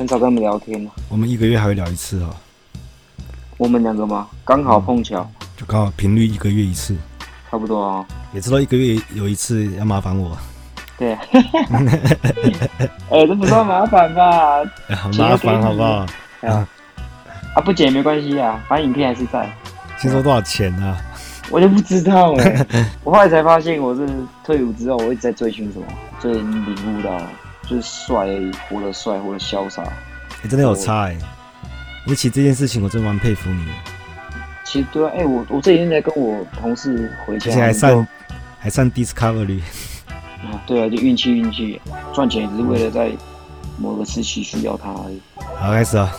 [0.00, 0.90] 很少跟他们聊天了。
[1.10, 2.34] 我们一个月还会聊一次哦。
[3.58, 4.26] 我们两个吗？
[4.46, 6.96] 刚好碰巧，嗯、就刚好频率一个月一次，
[7.50, 8.06] 差不多啊。
[8.32, 10.34] 也知道一个月有一次要麻烦我。
[10.96, 11.12] 对。
[13.10, 14.64] 哎，这不算麻烦吧？
[14.88, 16.06] 很麻烦，好不好？
[16.48, 16.66] 啊，
[17.54, 19.54] 啊，不剪也没关系啊，反正影片还是在。
[20.00, 20.96] 听说多少钱啊？
[21.50, 22.66] 我就不知道哎。
[23.04, 24.08] 我后来才发现，我是
[24.42, 25.84] 退伍之后，我一直在追寻什么？
[26.18, 27.20] 最近领悟到，
[27.70, 29.80] 就是帅而已，活得帅，活得潇洒。
[30.42, 31.16] 你真的有差哎。
[32.04, 33.64] 尤其这件事情，我真的蛮佩服你。
[34.64, 38.08] 其实对啊，哎、欸，我我这几天在跟我同事回家，而且还上
[38.58, 39.60] 还上 Discovery。
[40.42, 41.80] 啊，对啊，就运气运气，
[42.12, 43.12] 赚钱也只是为了在
[43.78, 45.20] 某个时期需要它而已。
[45.36, 46.12] 好，开始啊！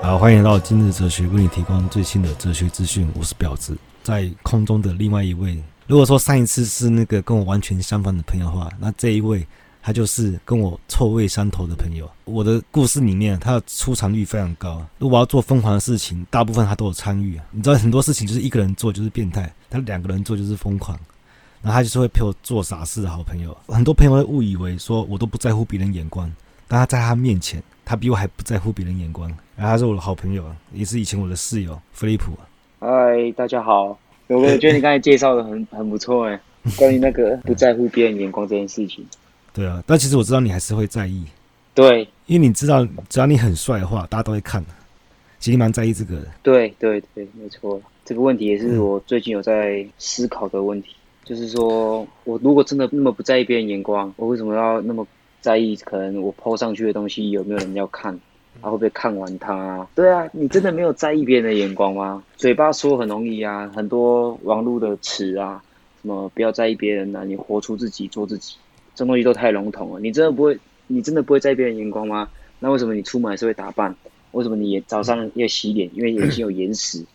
[0.00, 3.06] 好，欢迎来到今日哲学，为你提供最新的哲学资讯。
[3.14, 5.62] 我是婊子，在空中的另外一位。
[5.86, 9.46] 如果说上一次是那个跟我完全相反的朋友的话，那这一位。
[9.82, 12.10] 他就是跟我臭味相投的朋友。
[12.24, 14.84] 我的故事里面，他的出场率非常高。
[14.98, 17.40] 如果我要做疯狂的事情，大部分他都有参与。
[17.50, 20.98] 你知道很多事情就是一个人做就是变态，他两个人做就是疯狂。
[21.60, 23.56] 然后他就是会陪我做傻事的好朋友。
[23.66, 26.30] 很多朋友会误以为说我都不在乎别人眼光，
[26.68, 29.28] 但他在他面前，他比我还不在乎别人眼光。
[29.56, 32.32] 然后他是我的好朋友，也是以前我的室友菲利普。
[32.78, 32.88] 嗨，
[33.36, 33.98] 大家好。
[34.28, 36.40] 我我觉得你刚才介绍的很很不错哎，
[36.76, 39.04] 关于那个不在乎别人眼光这件事情。
[39.58, 41.24] 对啊，但其实我知道你还是会在意，
[41.74, 44.64] 对，因为你知道，只要你很帅的话，大家都会看。
[45.40, 46.26] 其实蛮在意这个的。
[46.44, 55.04] 对对对，没错，这个问题也是我最近有在思考的问题，嗯、就是说我如果真的那么不在意别人眼光，我为什么要那么
[55.40, 55.74] 在意？
[55.74, 58.16] 可能我 po 上去的东西有没有人要看，
[58.62, 59.84] 他会不会看完它？
[59.96, 62.22] 对啊，你真的没有在意别人的眼光吗？
[62.36, 65.60] 嘴巴说很容易啊，很多网络的词啊，
[66.00, 68.56] 什么不要在意别人啊，你活出自己，做自己。
[68.98, 72.28] 这东西都太笼统了，你真的不会，你真的不会在意别人眼光吗？
[72.58, 73.94] 那为什么你出门还是会打扮？
[74.32, 75.88] 为什么你早上要洗脸？
[75.94, 77.06] 因为眼睛有眼屎，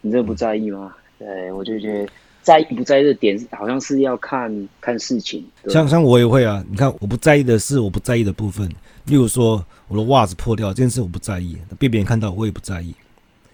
[0.00, 0.92] 你真的不在意吗？
[1.20, 5.46] 对，我就觉得在意不在意的点，好像是要看看事情。
[5.68, 8.68] 像像我也会啊，你看我不在意的是我不在意的部分，
[9.04, 12.92] 例如说我的袜子破掉这件事我不在意，被别人看到我也不在意，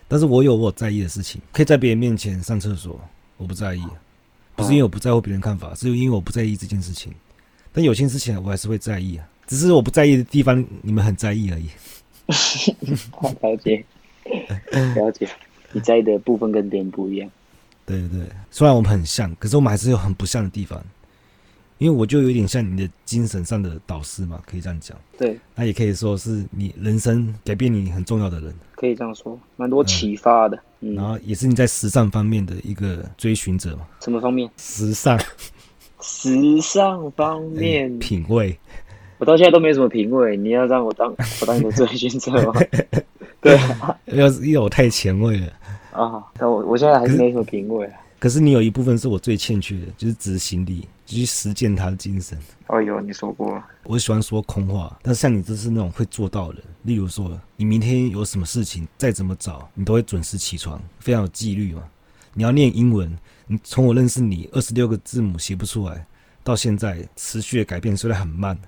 [0.09, 2.99] 但是我有我在意的事情，可以在别人面前上厕所，
[3.37, 3.83] 我不在意，
[4.55, 7.13] 不是因为我不在乎别人看法，是因为我不在意这件事情。
[7.77, 11.69] 但有些事情我还是会在意啊，只是我不在意的地方，你们很在意而已。
[13.43, 13.85] 了解，
[14.97, 15.29] 了解，
[15.73, 17.31] 你在意的部分跟别人不一样。
[17.85, 20.83] 对对对，虽然我们很像，可是我们还是有很不像的地方。
[21.77, 24.97] 因为我就有点像你的精神上的导师嘛，可以这样讲。
[25.19, 28.55] 对，那也可以说是你人生改变你很重要的人。
[28.75, 30.59] 可以这样说，蛮多启发的。
[30.81, 33.87] 嗯，然后也是你在时尚方面的一个追寻者嘛。
[34.01, 34.51] 什么方面？
[34.57, 35.21] 时尚。
[36.01, 38.59] 时尚方面、欸、品味，
[39.19, 40.37] 我到现在都没什么品味。
[40.37, 41.09] 你要让我当
[41.41, 42.61] 我当你的追星者吗？
[43.41, 45.47] 对、啊，要是因为我太前卫了
[45.93, 46.23] 啊！
[46.37, 47.89] 但我我现在还是没什么品味。
[48.19, 52.37] 可是你有一部分是我最欠缺的，就是执行力，就是实践他的精神。
[52.67, 53.63] 哦，有你说过。
[53.85, 56.63] 我喜欢说空话，但是像你这是那种会做到的人。
[56.83, 61.83] 例如说，你明天有什么事情，再怎么早，你都会准时起床，非常有纪律嘛。
[62.33, 63.17] 你要念英文。
[63.47, 66.05] 你从我认识你二十六个字母写不出来，
[66.43, 68.59] 到现在持续的改变虽然很慢，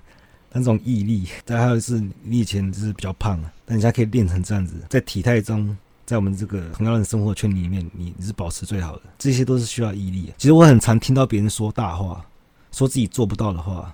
[0.49, 10.33] 但这种毅力，再还有是你以前就是比较胖，但你现在可以练成这样子，在体态中，在我们这个同样的生活圈里面，你你是保持最好的，这些都是需要毅力。
[10.37, 12.25] 其实我很常听到别人说大话，
[12.71, 13.93] 说自己做不到的话，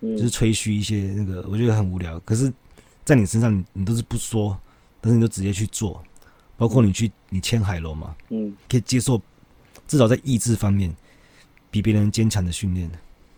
[0.00, 2.18] 就是吹嘘一些那个，我觉得很无聊。
[2.20, 2.50] 可是，
[3.04, 4.58] 在你身上你，你都是不说，
[5.00, 6.02] 但是你就直接去做，
[6.56, 9.20] 包括你去你签海楼嘛，嗯，可以接受。
[9.86, 10.94] 至少在意志方面，
[11.70, 12.90] 比别人坚强的训练。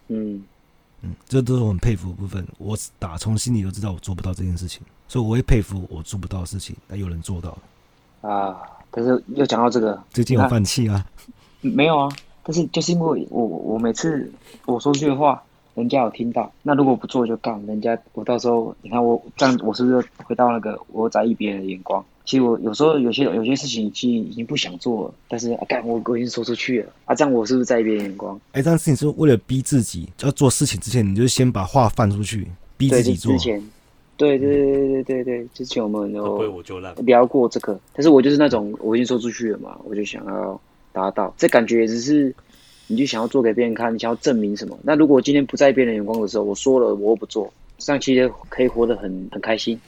[0.09, 0.43] 嗯
[1.03, 2.47] 嗯，这都是我很佩服的部分。
[2.59, 8.31] 我打从心里都知道我做不到这件事情，所以我会佩服我做不到的事情，但有人做到了。
[8.31, 8.57] 啊，
[8.91, 11.07] 可是又讲到这个，最近有放弃啊？
[11.61, 12.09] 没有啊，
[12.43, 14.33] 但是就是因为我我每次
[14.67, 15.41] 我说这句话，
[15.79, 22.05] 人家有听到，那如果不做就干，人家我到时候你看我这样，我是不是回到那个我在意别人的眼光？
[22.25, 28.39] 其实我有时候有些有些事情其实已经不想做了，但是啊，干我我已经说出去了啊，这样我是不是在意别人眼光？
[28.53, 32.47] 哎，这样事情是为了逼自己要做事情之前，你就先把话放出去，
[32.77, 33.33] 逼自己做。
[33.33, 33.63] 之前，
[34.19, 36.53] 对对对对对对对，之前我们有
[37.07, 40.61] 聊过这个，但是我就是那种我已经说出去了嘛，我就想要
[40.93, 42.35] 达到，这感觉只是
[42.89, 44.77] 你就想要做给别人看，你想要证明什么？
[44.83, 47.53] 那如果今天不在意别人眼光的时候，我说了我又不做。
[47.81, 49.79] 这样其实可以活得很很开心，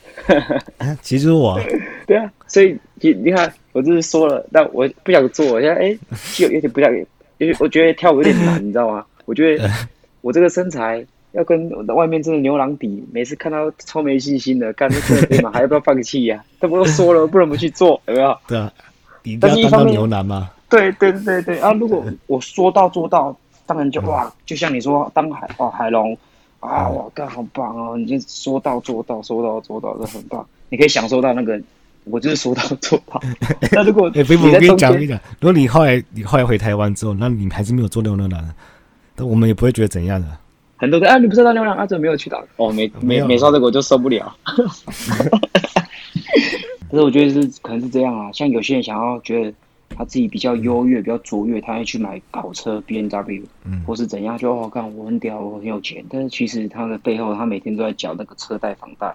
[1.02, 1.58] 其实我，
[2.06, 5.98] 对啊，所以你你看，我就是说了，但我不想做，我现在哎，
[6.38, 6.88] 有有点不想，
[7.38, 9.04] 因为我觉得跳舞有点难，你知道吗？
[9.24, 9.68] 我觉得
[10.22, 15.50] 我这个身材要跟外面这个牛郎比，每次看到超没信心的，干这可以吗？
[15.52, 16.44] 还要不要放弃呀？
[16.60, 18.38] 他不都说了，不能不去做，有没有？
[18.46, 18.72] 对啊，
[19.24, 20.48] 你但是一方面牛郎吗？
[20.70, 21.72] 对对对对啊！
[21.72, 23.36] 如果我说到做到，
[23.66, 26.16] 当然就哇，就像你说当海哦海龙
[26.60, 27.96] 啊，哇干好棒哦！
[27.98, 30.46] 你就说到做到，说到做到，这很棒。
[30.68, 31.60] 你可以享受到那个，
[32.04, 33.20] 我就是说到做到。
[33.72, 38.30] 那如果哎，飞我跟你讲一讲，如果你后来你后来回台湾之后，那你还是没有做牛郎，
[39.16, 40.26] 那我们也不会觉得怎样的。
[40.76, 42.42] 很多人啊，你不知道六六啊，怎么没有去打？
[42.56, 44.34] 哦，没没没说这个我就受不了。
[46.90, 49.52] 可是我觉得是可能是这样啊，像有些人想要觉得
[49.96, 56.04] 他自己比较优越、比较卓越，他会去买跑车 B N W，嗯，或是怎样，就哦，看我很屌，我很有钱。
[56.08, 59.14] 但是其实他的背后，他每天都在缴那个车贷、房贷，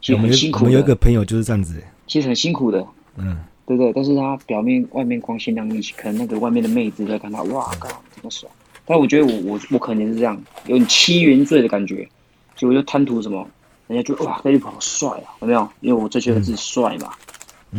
[0.00, 0.64] 其实很辛苦。
[0.64, 2.84] 我有一个朋友就是这样子，其实很辛苦的，
[3.16, 3.92] 嗯，对不对？
[3.92, 8.50] 但是他表面外面光鲜亮丽，可能那个外面的妹子在看他，哇，靠，这么爽。
[8.86, 12.08] 但我觉得我我我可能是这样，有点欺元罪的感觉，
[12.56, 13.48] 所以我就贪图什么，
[13.86, 15.68] 人家就哇，这女朋友好帅啊，有没有？
[15.80, 17.34] 因为我追求的是帅嘛，嗯、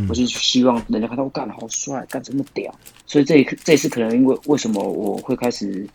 [0.10, 2.74] 我就希望人家看到我干好帅，干这么屌，
[3.06, 5.88] 所以这一这一次可能因为为什么我会开始，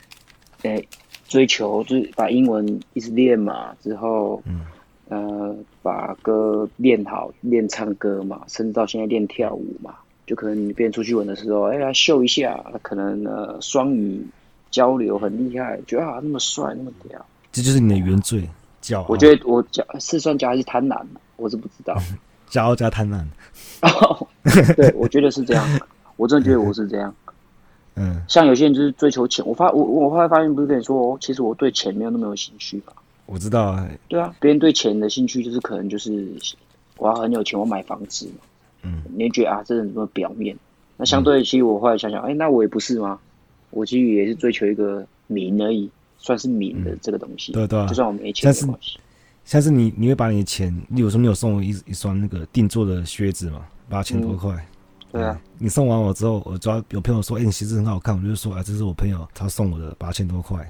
[0.62, 0.88] 诶、欸，
[1.28, 4.66] 追求就是把英文一直练嘛，之后，嗯、
[5.08, 9.94] 呃，把歌练好，练唱歌嘛，甚至到现在练跳舞嘛，
[10.26, 14.26] 就可能你别人出去玩的时候，哎、欸，来秀一下，可能呃双语。
[14.70, 18.48] 交流很厉害，觉得啊那么帅那么屌，这就是你的原罪，
[18.80, 19.06] 骄傲。
[19.08, 21.04] 我觉得我骄是算骄还是贪婪，
[21.34, 22.00] 我是不知道。
[22.48, 23.24] 骄傲加贪婪。
[23.82, 24.26] 哦，
[24.76, 25.66] 对，我觉得是这样，
[26.16, 27.14] 我真的觉得我是这样。
[27.96, 32.92] 嗯，像有些人就是追求钱，我发我我后来发现不是跟你说，哦，其实我对钱没有那么有兴趣吧？
[33.26, 33.88] 我知道啊。
[34.08, 36.28] 对啊，别人对钱的兴趣就是可能就是
[36.98, 38.30] 我要很有钱，我买房子。
[38.82, 40.56] 嗯，你觉得啊，这人这么表面？
[40.96, 43.18] 那相对其实我后来想想，哎，那我也不是吗？
[43.70, 47.52] 我其实也是追求一个名而已，算是名的这个东西。
[47.52, 48.52] 嗯、对对、啊，就算我没钱，
[49.48, 54.52] 但是你你会把你的钱，例如说你有送我一一双那个定做的靴子嘛，八千多块。
[54.54, 54.66] 嗯、
[55.12, 60.68] 对啊，你送完我之后，我就要有朋友说，哎、欸，你鞋子很好看，我就说，啊，这是我朋友他送我的八千多块，啊、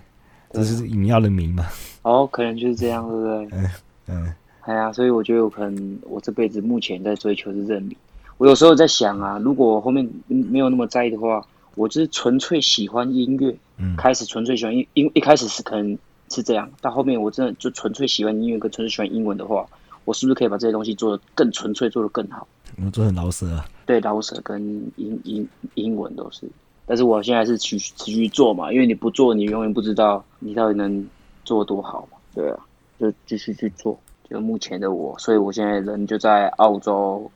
[0.52, 1.66] 这是你要的名嘛。
[2.02, 3.58] 哦，可能就是这样，对不对？
[3.58, 3.70] 嗯
[4.06, 4.34] 嗯。
[4.62, 7.96] 哎呀，所以我觉得我可能我这辈子目前在追求是认名。
[8.38, 11.44] 我有时候在想啊，如果我后面没有那么在意的话。
[11.76, 15.96] 我就是纯粹喜欢音乐，嗯，开始纯粹喜欢音，因一开始是可能
[16.30, 19.66] 是这样，到后面我真的就纯粹喜欢音乐跟纯粹喜欢英文的话，
[20.04, 22.46] 我是不是可以把这些东西做得更纯粹，做得更好？
[22.84, 24.62] 我做很饶舌啊，对，饶舌跟
[24.96, 26.48] 英英英文都是，
[26.86, 31.04] 但是我现在是持续持续做嘛，因为你不做，你永远不知道你到底能
[31.44, 32.58] 做多好嘛，对啊，
[32.98, 33.98] 就继续去做，
[34.28, 37.28] 就目前的我，所以我现在人就在澳洲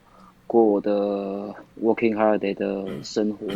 [0.47, 1.52] 过我的
[1.82, 3.47] working holiday 的生活。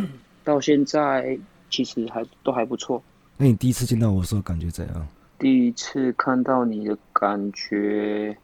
[0.42, 1.38] 到现在
[1.70, 3.00] 其实还都还不错。
[3.36, 5.06] 那你第一次见到我的时候感觉怎样？
[5.38, 8.36] 第一次看到你的感觉，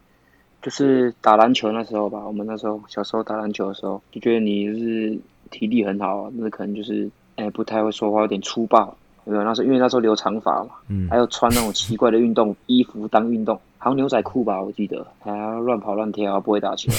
[0.61, 2.25] 就是打篮球那时候吧。
[2.25, 5.19] 我们那时候小时候打篮球的时候，就觉得你是
[5.51, 8.95] 体力很好，那可能就是哎、欸、不太会说话，有点粗暴。
[9.25, 9.43] 有没有？
[9.43, 16.91] 那时候因为那时候留长发嘛，嗯，还有穿那种奇怪的运动衣服当运动，好像牛仔裤吧，我记得， 还要乱跑乱跳，不会打球。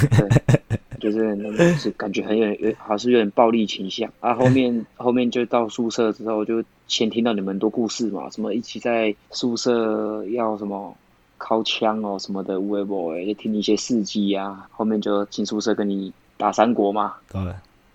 [0.00, 0.78] 对。
[1.02, 4.32] 就是那个是感觉很有有，好像是有点暴力倾向啊。
[4.34, 10.96] 后面 后面就到宿舍之后，就先听到你们很多故事嘛，什么一起在宿舍要什么
[11.38, 14.68] 靠枪哦什么的，微博哎，就听一些事迹啊。
[14.70, 17.42] 后面就进宿舍跟你打三国嘛，对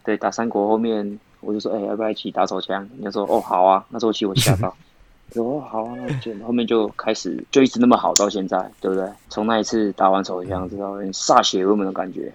[0.04, 0.68] 对，打三国。
[0.68, 2.86] 后面我就说，哎、欸，要不要一起打手枪？
[2.98, 3.86] 你就说，哦，好啊。
[3.90, 4.76] 那时候其实我吓到，
[5.32, 9.10] 说哦，好啊，那就后面就开始就一直那么好到现在，对不对？
[9.30, 12.34] 从那一次打完手枪之后，有点歃血为盟的感觉。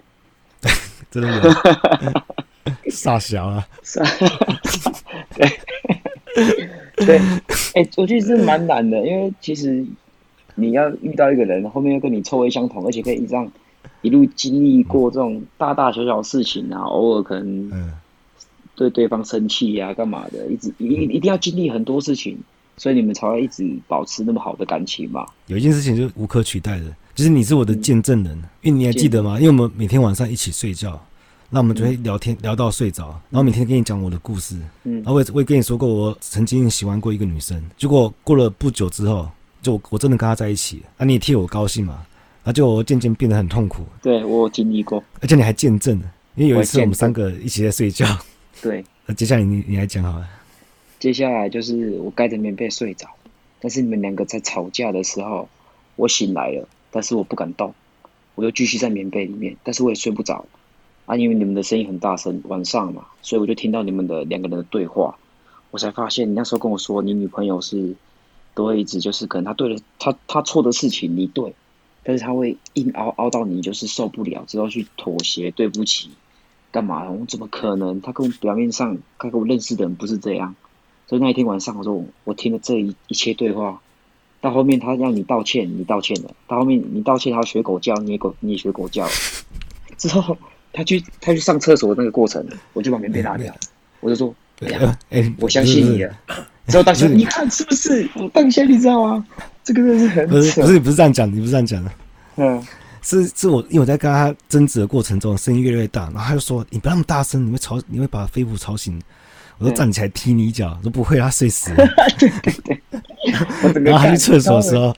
[1.13, 3.67] 真的有 傻小啊！
[5.35, 5.47] 对
[7.05, 7.17] 对，
[7.75, 9.85] 哎、欸，我觉得是蛮难的，因为其实
[10.55, 13.51] 你要遇到一个人，后面又跟你臭味相同，而且可以这样
[14.01, 17.91] 一路经历过这种大大小小的事情啊，偶尔可能
[18.73, 22.39] 对对方生气呀、啊，干嘛的，一直一一定要经历很多事情，
[22.75, 25.27] 所以你们才会一直保持那么好的感情嘛。
[25.45, 26.85] 有一件事情就是无可取代的。
[27.15, 29.37] 就是你是我的见证人，嗯、因为你还记得吗？
[29.39, 30.99] 因为我们每天晚上一起睡觉，
[31.49, 39.29] 那我们就会聊天、嗯、聊到睡着，然后每天跟你讲我的故事，嗯，然后我也我也跟你说过，我曾经喜欢过一个女生，结果过了不久之后，
[39.61, 42.03] 就我真的跟她在一起，啊，你也替我高兴嘛，
[42.43, 48.07] 然后就我渐渐变得很痛苦，对我经历过，而且你还见证了，因为有一次我们三个一起在睡觉，
[48.59, 50.27] 对，那接下来你你来讲好了，
[50.99, 53.07] 接下来就是我盖着棉被睡着，
[53.61, 55.47] 但是你们两个在吵架的时候，
[55.95, 56.67] 我醒来了。
[56.93, 57.73] 但是我不敢动，
[58.35, 60.45] 我就继续在棉被里面，但是我也睡不着
[61.07, 65.17] 啊，因为你们的声音很大声，晚上嘛，所以我就听到你们的两个人的对话，
[65.71, 67.95] 我才发现你那时候跟我说你女朋友是
[68.53, 71.53] 都会一直就是可能她对了她她错的事情你对，
[72.03, 76.11] 但是他会硬凹凹到你就是受不了，之后去妥协，对不起，
[76.71, 77.09] 干嘛？
[77.09, 77.99] 我怎么可能？
[78.01, 80.55] 他跟我表面上他跟我认识的人不是这样，
[81.07, 83.81] 所以那一天晚上我说我听了这一一切对话，
[84.43, 89.07] 到后面他让你道歉，你道歉了，到后面你道歉，他学狗叫，你也狗你也学狗叫，
[89.97, 90.37] 之后
[90.73, 93.55] 他去他去上厕所的那个过程，我就把棉被拿掉，
[94.01, 94.35] 我就说。
[94.61, 96.13] 哎、欸，我相信你了。
[96.67, 98.07] 之后当时你看是不是？
[98.15, 99.25] 我当下你知道吗？
[99.61, 101.91] 这个真的是很不是不是不是这样讲，你不是这样讲的。
[102.37, 102.65] 嗯，
[103.01, 108.97] 是是我因为我在跟他争执的过程中，声音越来越大，然后他就说：“你不要那么大声，你会吵，你会把飞虎吵醒。”
[109.57, 111.87] 我说站起来踢你一脚，说不会，他睡死了。
[112.17, 112.81] 对对对。
[113.83, 114.95] 然后他去厕所的时候，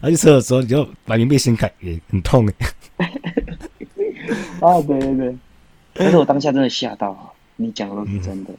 [0.00, 2.54] 他去厕所的时候，你就把棉被掀开，也很痛哎。
[4.60, 5.36] 啊， 对对对。
[5.94, 8.52] 但是我当下真的吓到，你讲的都是真的。
[8.52, 8.58] 嗯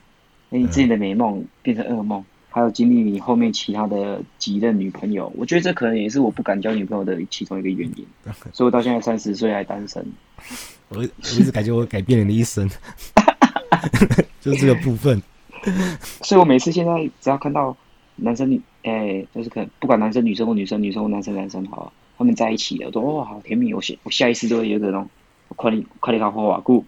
[0.50, 8.06] 你自己的美梦变成噩梦，还有经历你后面其他的几任女朋友，我觉得这可能也是我不敢交女朋友的其中一个原因。
[8.54, 10.06] 所以我到现在三十岁还单身。
[10.88, 12.70] 我我一直感觉我改变了你的一生，
[14.40, 15.22] 就是这个部分。
[16.22, 17.76] 所以我每次现在只要看到
[18.16, 25.08] 男生女，哎、欸，就是可能不管男生女生或女生女生或男生男生好，他们在一起了，我都哇好甜蜜，我下我下意识都会有这种，
[25.56, 26.86] 快点快点看花花姑，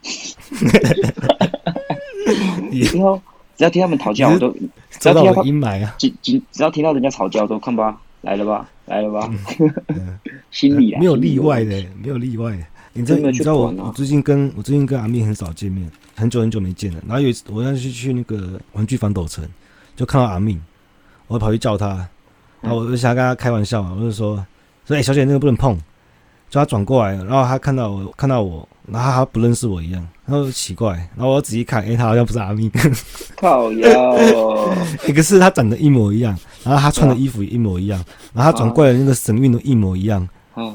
[2.93, 3.21] 然后。
[3.57, 4.51] 只要听他们讨价，我都
[4.91, 5.95] 只要听到阴霾啊！
[5.97, 9.27] 只只只要听到人家吵架，我都看吧，来了吧，来了吧，
[9.87, 10.19] 嗯、
[10.51, 12.63] 心里啊，没有例外的，没有例外的。
[12.97, 16.99] 你知道你知道我我最近跟我最近跟阿咪很少见面，很久很久没见了。
[17.07, 19.47] 然后有一次我要去去那个玩具反斗城，
[19.95, 20.59] 就看到阿咪，
[21.27, 22.07] 我跑去叫他，
[22.61, 24.35] 然后我就想跟他开玩笑嘛，我就说
[24.85, 25.77] 说哎、欸、小姐那个不能碰，
[26.49, 28.67] 叫他转过来，然后他看到我看到我。
[28.89, 32.71] 然后他不认识我一样，然后奇怪，然后我仔细看，哎，他好像不是阿咪，
[33.35, 34.15] 靠腰，
[35.05, 38.01] 一个是他长得一模一样，然后他穿的衣服也一模一样，
[38.33, 40.25] 然后他转过来的那个神韵都一模一样，
[40.55, 40.73] 嗯，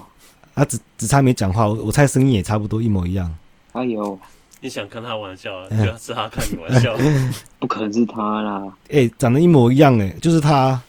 [0.54, 3.35] 他只只差没讲话，我我猜声音也差不多一模一样。
[3.73, 4.18] 哎呦，
[4.61, 5.66] 你想跟他玩笑啊？
[5.71, 6.97] 主要是他开你玩笑，
[7.59, 8.62] 不可能是他啦！
[8.90, 10.80] 哎，长得一模一样，哎，就是他，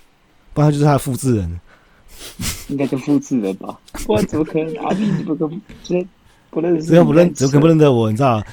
[0.54, 1.60] 不然就是他的复制人，
[2.68, 3.78] 应该就复制人吧？
[4.06, 5.62] 不然怎么可能阿咪不可能？
[6.50, 8.44] 不认识，只要不认，怎么可不认得我，你知道？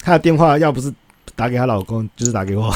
[0.00, 0.92] 他的电话要不是
[1.34, 2.72] 打给她老公，就是打给我。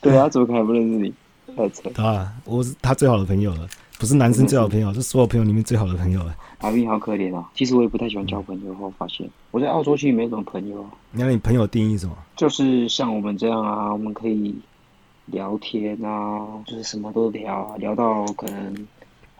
[0.00, 1.12] 对啊，怎么可能不认识你？
[1.56, 1.90] 太扯！
[1.94, 3.68] 对啊，我是他最好的朋友了，
[4.00, 6.34] 不是男生最好的朋友， 是所有朋友里面最好的朋友了。
[6.60, 7.50] 阿斌好可怜啊！
[7.54, 10.88] 其实我也不太喜欢交朋友，我发现我在澳洲其实没什么朋友。
[11.12, 12.16] 那你朋友定义什么？
[12.34, 14.54] 就是像我们这样啊，我们可以
[15.26, 18.74] 聊天啊，就是什么都聊啊，聊到可能。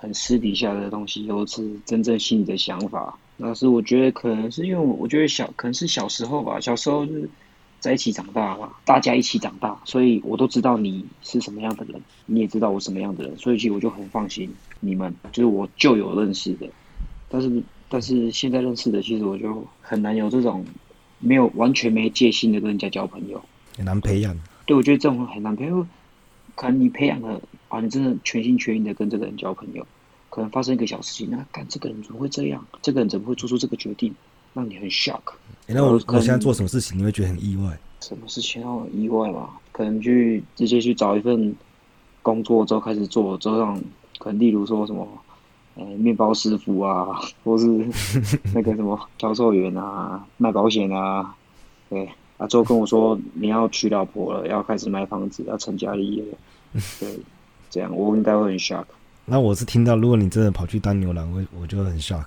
[0.03, 3.15] 很私底下的东西，都是真正心里的想法。
[3.37, 7.29] 那是我觉得可能是因为我觉得小可能是小时候吧，小时候是
[7.81, 16.69] 在一起长大嘛，大家一起长大，所以我都知道你是什么样的人，你也知道我什么样的人，所以其实我就很放心你们，就是我旧有认识的。
[17.29, 20.65] 但是但是现在认识的，其实我就很难有这种
[21.19, 23.43] 没有完全没戒心的跟人家交朋友，
[23.77, 24.39] 很难培养。
[24.67, 25.89] 对，我觉得这种很难培养。
[26.55, 27.41] 可能你培养了。
[27.71, 27.81] 啊！
[27.81, 29.87] 你真的全心全意的跟这个人交朋友，
[30.29, 32.67] 可能发生一个小事情，那干这个人怎么会这样？
[32.83, 34.13] 这个人怎么会做出这个决定，
[34.55, 35.21] 让你很 shock？
[35.71, 37.79] 欸、那我我现在做什么事情你会觉得很意外？
[38.01, 39.51] 什么事情让我意外嘛？
[39.71, 41.55] 可能去直接去找一份
[42.23, 43.81] 工作之后开始做，之后让
[44.19, 45.07] 可能例如说什么，
[45.77, 47.67] 呃，面包师傅啊，或是
[48.53, 51.35] 那个什么销售员啊，卖保险啊，
[51.89, 57.21] 对啊，之后跟我说你要娶老婆了，要开始买房子，要成家立业了，对。
[57.71, 58.85] 这样我应该会很 shock。
[59.25, 62.25] 那我是听到，如果你真的跑去当牛郎，我我就很 shock。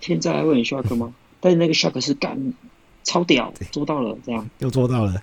[0.00, 1.12] 现在还会很 shock 吗？
[1.46, 2.36] 但是那个 shock 是干
[3.04, 5.14] 超屌，做到了这样，又做到了。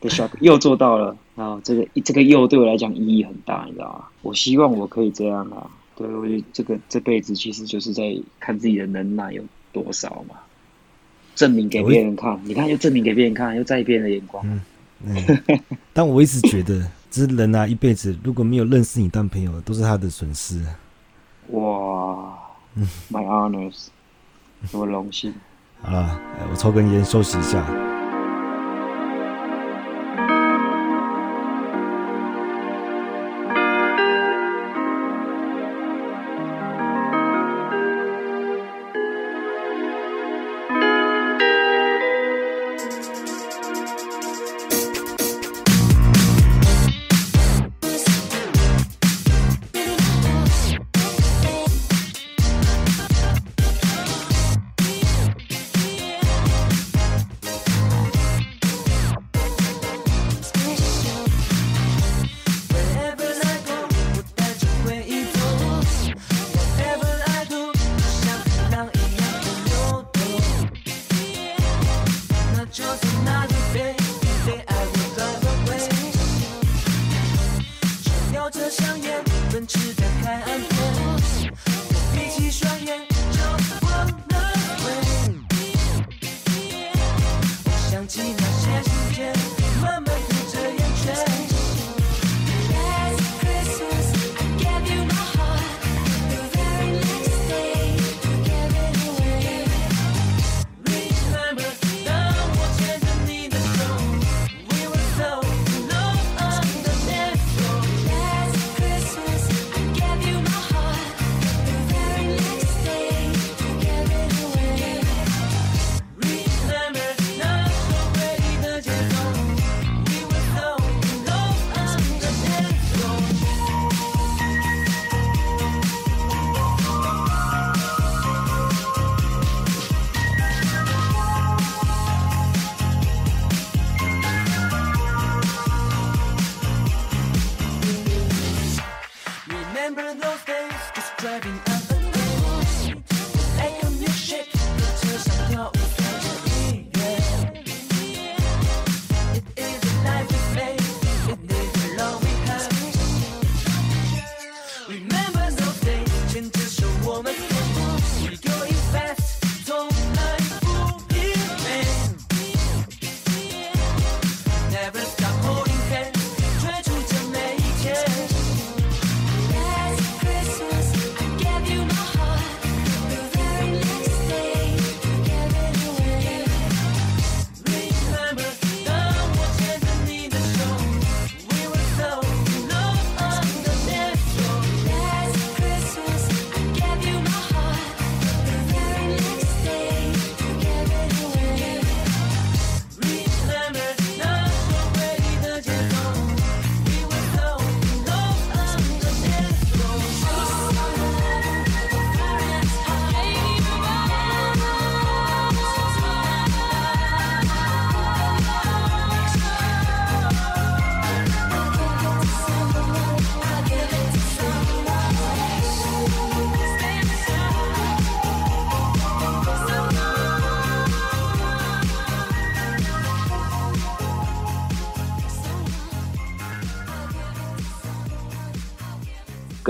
[0.00, 1.60] 的 shock 又做到了啊！
[1.62, 4.06] 这个这个又对我来讲意义很大，你知道吗？
[4.22, 5.70] 我希望我可以这样啊！
[5.96, 10.36] 对，我觉得这个这辈子其实就是在看自己的能耐有多少嘛，
[11.34, 12.40] 证明给别人看。
[12.44, 14.42] 你看，又证明给别人看，又在意别人的眼光。
[14.48, 14.62] 嗯
[15.04, 15.60] 嗯。
[15.92, 16.90] 但我一直觉得。
[17.10, 20.60] 只是人啊，一辈子如果没有认识你当朋友，都是他的损失。
[21.50, 22.36] 哇，
[22.74, 23.86] 嗯，My honors，
[24.72, 25.34] 多荣幸。
[25.82, 27.64] 好了，我抽根烟休息一下。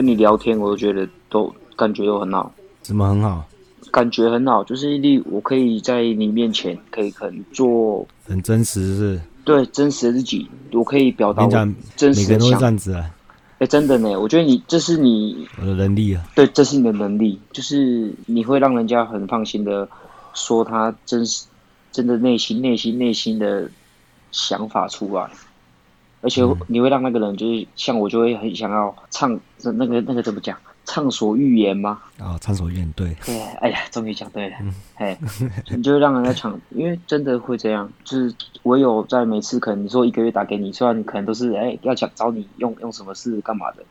[0.05, 2.53] 跟你聊天，我都觉得都感觉都很好。
[2.83, 3.43] 怎么很好？
[3.91, 9.21] 感觉很好，就是例我可以在你面前可以可能做很真实是，是？
[9.45, 11.51] 对，真实的自己，我可以表达我
[11.97, 12.23] 真实的想。
[12.23, 13.11] 每个人都这样子啊！
[13.55, 16.23] 哎、欸，真的呢，我觉得你这是你我的能力啊。
[16.35, 19.89] 对，这是你的能力，就是你会让人家很放心的
[20.35, 21.47] 说他真实、
[21.91, 23.71] 真的内心、内心、内心的
[24.33, 25.31] 想法出来。
[26.25, 29.39] 而且你会让那个人就是像我，就会很想要畅
[29.77, 30.57] 那个那个怎么讲，
[30.87, 32.01] 畅所欲言吗？
[32.19, 33.15] 啊、哦，畅所欲言，对。
[33.27, 34.57] 对，哎呀，终于讲对了。
[34.63, 35.19] 嗯，嘿，
[35.77, 43.85] 你就会让人家抢，因为真的会这样，就是我有在每次可能你说一个月打给你，虽然你可能都是哎要讲找你用用什么事干嘛的，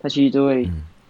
[0.00, 0.66] 他其实就会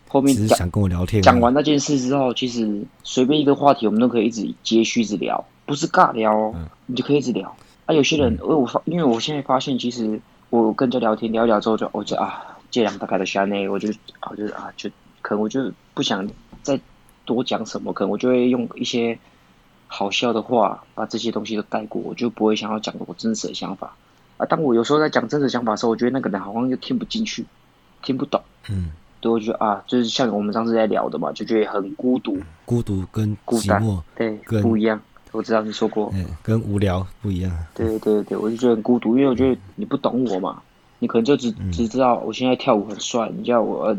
[0.09, 1.23] 后面讲、嗯、想跟我聊天。
[1.23, 7.55] 讲完那件事之后，其实随便一个话题，我们都可以一直接续一直聊，不是尬聊哦，嗯、你就可以一直聊。
[7.87, 10.21] 啊，有些人，因为我发，因为我现在发现其实。
[10.63, 13.89] 我跟人家聊天聊一聊之后就，我就啊，这样大概的下内，我就
[14.21, 14.89] 啊，就啊，就
[15.21, 16.29] 可能我就不想
[16.63, 16.79] 再
[17.25, 19.19] 多讲什么，可能我就会用一些
[19.89, 23.97] 好笑的话把这些东西都带过，我就不会想要讲我真实的想法。
[24.37, 27.45] 啊，当我有时候在讲真实想法的时候，我觉得那个人好像又听不进去，
[28.05, 28.41] 听不懂。
[28.71, 33.83] 嗯，对，我觉得啊，就是像我们上次在聊的嘛，就觉得很孤独，孤独跟孤单，
[34.15, 35.01] 对，跟不一样。
[35.35, 37.53] 我知道你说过，嗯，跟无聊不一样。
[37.75, 40.63] 对对对，我就觉得很孤独，因为我觉得你不懂我嘛，
[41.01, 43.95] 你可能就只只知道我现在跳舞很帅，你叫我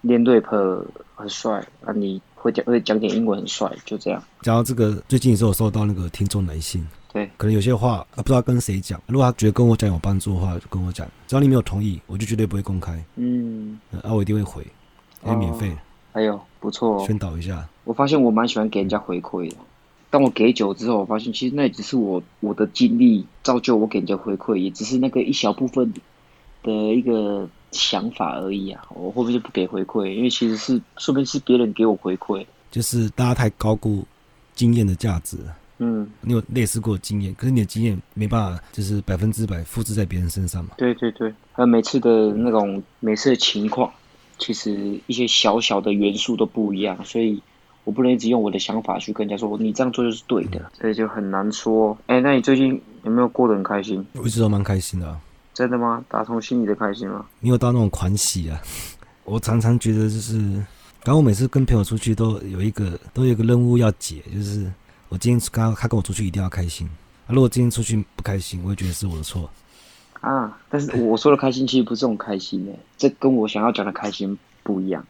[0.00, 4.20] 练 rap 很帅啊，你会讲会讲点英文很帅，就这样。
[4.40, 13.00] 讲到这个，最近也是有收到那个听众来信，对，可能有些话啊不知道跟谁讲，如果他觉得跟我讲有帮助的话，就跟我讲，只要你没有同意，我就绝对不会公开。
[13.14, 14.66] 嗯，啊，我一定会回，
[15.24, 15.70] 因为免费。
[16.12, 17.66] 还有不错，宣导一下。
[17.84, 19.56] 我发现我蛮喜欢给人家回馈的。
[20.12, 25.90] 当我给酒之后，我发现其实那也只是我我的经历造就我给人家回馈，也只是那个一小部分
[26.62, 28.84] 的一个想法而已啊。
[28.90, 30.12] 我会不会就不给回馈？
[30.12, 34.04] 因为其实是说不定是别人给我回馈，就是大家太高估
[34.54, 35.38] 经验的价值。
[35.78, 40.72] 嗯，你有类似过经验，可是你的经验没办法就是百分之百复制在别人身上嘛？
[40.76, 43.90] 对对对，还有每次的那种每次的情况，
[44.36, 47.42] 其实一些小小的元素都不一样，所以。
[47.84, 51.96] 我不能一直用我的想法去跟人家说，你这样做就是对的，所以就很难说。
[52.06, 54.04] 哎、欸，那你最近有没有过得很开心？
[54.14, 55.20] 我一直都蛮开心的、啊。
[55.52, 56.04] 真的吗？
[56.08, 57.26] 打从心里的开心吗？
[57.40, 58.58] 没有到那种狂喜啊！
[59.24, 60.38] 我常常觉得就是，
[61.04, 64.70] 然后我每次跟朋友出去都有一个都有一个任务要解，就是
[65.08, 66.88] 我今天刚他跟我出去一定要开心。
[67.26, 69.50] 啊，如果今天出去不开心，我会觉得是我的错。
[70.20, 75.04] 啊，但是我说的开心其实不是这种开心哎，这跟我想要讲的开心不一样。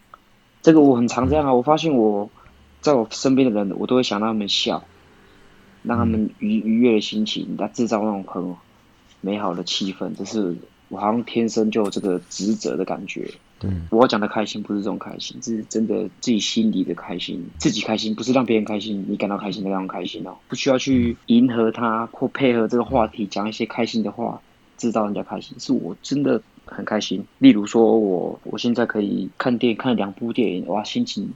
[0.62, 2.28] 这个我很常这样啊，我发现我。
[2.82, 4.84] 在我身边的人，我都会想让他们笑，
[5.84, 8.54] 让他们愉愉悦的心情，来制造那种很
[9.20, 10.10] 美好的气氛。
[10.18, 10.54] 这是
[10.88, 13.30] 我好像天生就有这个职责的感觉。
[13.60, 20.36] 对，我讲的开心不是这种开心，是真的自己心里的开心，自己开心，不是让别人开心，你感到开心的那种开心哦。
[20.48, 24.42] 不需要去迎合他或配合这个话题，讲一些开心的话，
[24.76, 25.56] 制造人家开心。
[25.60, 27.24] 是我真的很开心。
[27.38, 31.32] 例如说我我现在可以看电影，看两部电影，哇，心情。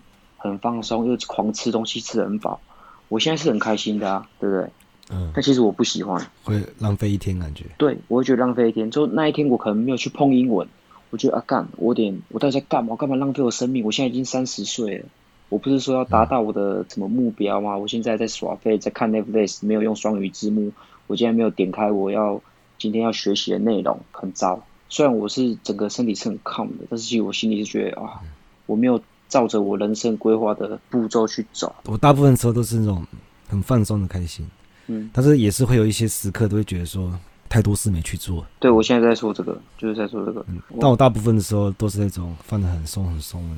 [0.48, 2.60] 很放松，又狂吃东西，吃得很饱。
[3.08, 4.70] 我现在是很开心的啊，对不对？
[5.10, 5.30] 嗯。
[5.34, 7.64] 但其实我不喜欢，会浪费一天感觉。
[7.78, 8.90] 对，我会觉得浪费一天。
[8.90, 10.66] 就那一天，我可能没有去碰英文，
[11.10, 12.90] 我觉得啊干，我有点我到底在干嘛？
[12.92, 13.84] 我干嘛浪费我生命？
[13.84, 15.04] 我现在已经三十岁了，
[15.48, 17.76] 我不是说要达到我的什么目标吗？
[17.76, 20.72] 我现在在耍废，在看 Netflix，没有用双语字幕，
[21.06, 22.40] 我竟然没有点开我要
[22.78, 24.64] 今天要学习的内容，很糟。
[24.88, 28.20] 虽然我是整个身体是很抗的，但是其实我心里是觉得啊，
[28.66, 31.74] 我没有照着我人生规划的步骤去走。
[31.84, 33.06] 我大部分时候都是那种
[33.48, 34.46] 很放松的开心，
[34.86, 37.12] 嗯，但是也是会有一些时刻都会觉得说。
[37.48, 38.44] 太多事没去做。
[38.58, 40.44] 对，我现在在说这个，就是在说这个。
[40.48, 43.56] 嗯，但我大部分的时候都是那种放得很松很松的。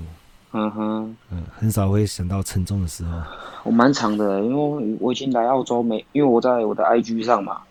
[0.53, 3.19] 嗯哼，嗯，很少会想到沉重的时候。
[3.65, 7.63] 我蛮长的，因为我已经来澳洲没，因为我在我的 IG 上嘛，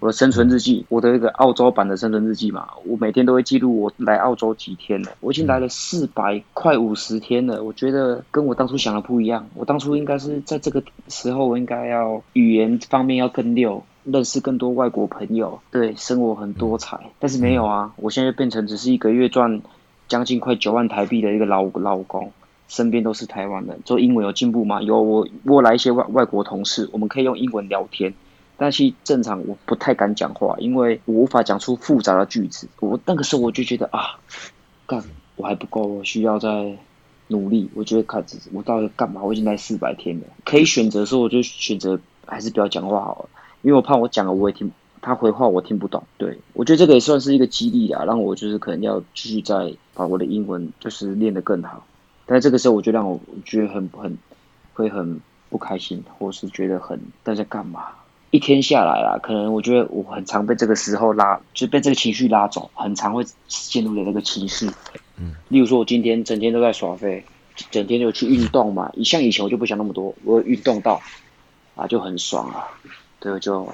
[0.00, 5.12] 我的生存日记，我的一个澳洲版的生存日记嘛，我每天都会记录我来澳洲几天了。
[5.20, 9.46] 我已经来了四百快五十天了，我觉得跟我当初想的不一样。
[9.54, 13.82] 我当初应该是在这个时候，我应该要语言方面要更溜。
[14.04, 19.60] 认识更多外国朋友，对，生活很多彩，但是没有啊，我现在变成只是一个月赚
[20.06, 22.32] 将近快九万台币的一个老老公，
[22.68, 24.80] 身边都是台湾人，做英文有进步吗？
[24.80, 28.14] 有，我我来一些外外国同事，我们可以用英文聊天，
[28.60, 32.68] 但是正常我不太敢讲话，因为我无法讲出复杂的句子。
[32.80, 34.18] 我那个时候我就觉得啊，
[34.84, 35.02] 干，
[35.36, 36.76] 我还不够，我需要再
[37.28, 37.70] 努力。
[37.74, 39.22] 我觉得开始我到底干嘛？
[39.22, 43.28] 我已经来四百天了，可以选择的时候我就选择还是不要讲话好了。
[43.62, 46.02] 因为我怕我讲了我也听，他回话我听不懂。
[46.16, 51.86] 对，我觉得这个也算是一个激励啊，让我就是可能要继续再把我的英文就是练得更好。
[52.26, 54.18] 但是这个时候我就让我觉得很很
[54.74, 57.86] 会很不开心，或是觉得很大家干嘛？
[58.30, 64.70] 一天下来啦，可能我觉得我很常被这个时候拉，就被这个情绪拉走，很常会陷入的那个情绪。
[65.16, 67.24] 嗯，例如说我今天整天都在耍废，
[67.70, 68.92] 整天就去运动嘛。
[69.04, 71.00] 像以前我就不想那么多，我运动到
[71.74, 72.68] 啊就很爽啊。
[73.20, 73.64] 对，就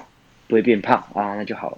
[0.47, 1.77] 不会变胖啊，那就好了。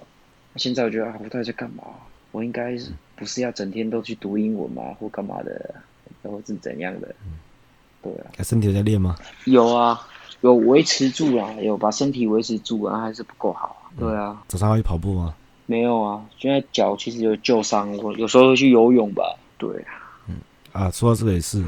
[0.56, 1.82] 现在我觉得啊，我到底在干嘛？
[2.30, 5.74] 我应该是不是要整天都去读英文嘛，或干嘛的，
[6.22, 7.14] 或是怎样的？
[8.02, 8.42] 对啊。
[8.44, 9.16] 身体有在练吗？
[9.46, 10.06] 有啊，
[10.40, 13.90] 有维持住啊，有把身体维持住啊，还是不够好。
[13.98, 14.42] 对啊。
[14.48, 15.34] 早上会跑步吗？
[15.66, 19.22] 没有啊，现在脚其实有旧伤，我有时候会去游泳吧。
[19.56, 19.90] 对啊。
[20.28, 20.36] 嗯
[20.72, 21.58] 啊，说到这个也是，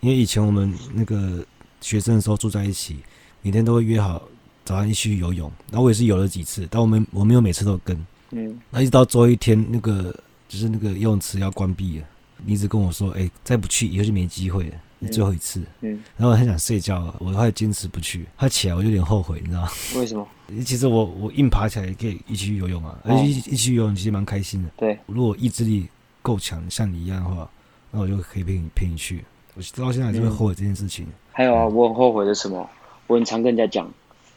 [0.00, 1.44] 因为以前我们那个
[1.80, 2.98] 学生的时候住在一起，
[3.42, 4.22] 每天都会约好。
[4.62, 8.06] 早上一起去游泳，然后我也是游了几次，但我们我没有每次都跟。
[8.30, 10.14] 嗯，那一直到最后一天，那个
[10.48, 12.04] 就是那个游泳池要关闭了，
[12.44, 15.60] 你一直跟我说，哎、欸，再不去以后就没机会了，你最后一次。
[15.80, 18.26] 嗯，嗯然后我很想睡觉，我快坚持不去。
[18.36, 19.68] 他起来我就有点后悔，你知道吗？
[19.96, 20.26] 为什么？
[20.64, 24.70] 其实我我硬爬起来也可以一起去游泳啊，而且一一起去游泳其实蛮开心的。
[24.76, 25.88] 对，如果意志力
[26.22, 27.50] 够强，像你一样的话，
[27.90, 29.24] 那我就可以陪你陪你去。
[29.54, 31.04] 我直到现在还是会后悔这件事情。
[31.06, 32.68] 嗯、还有啊，我很后悔的什么？
[33.06, 33.90] 我很常跟人家讲。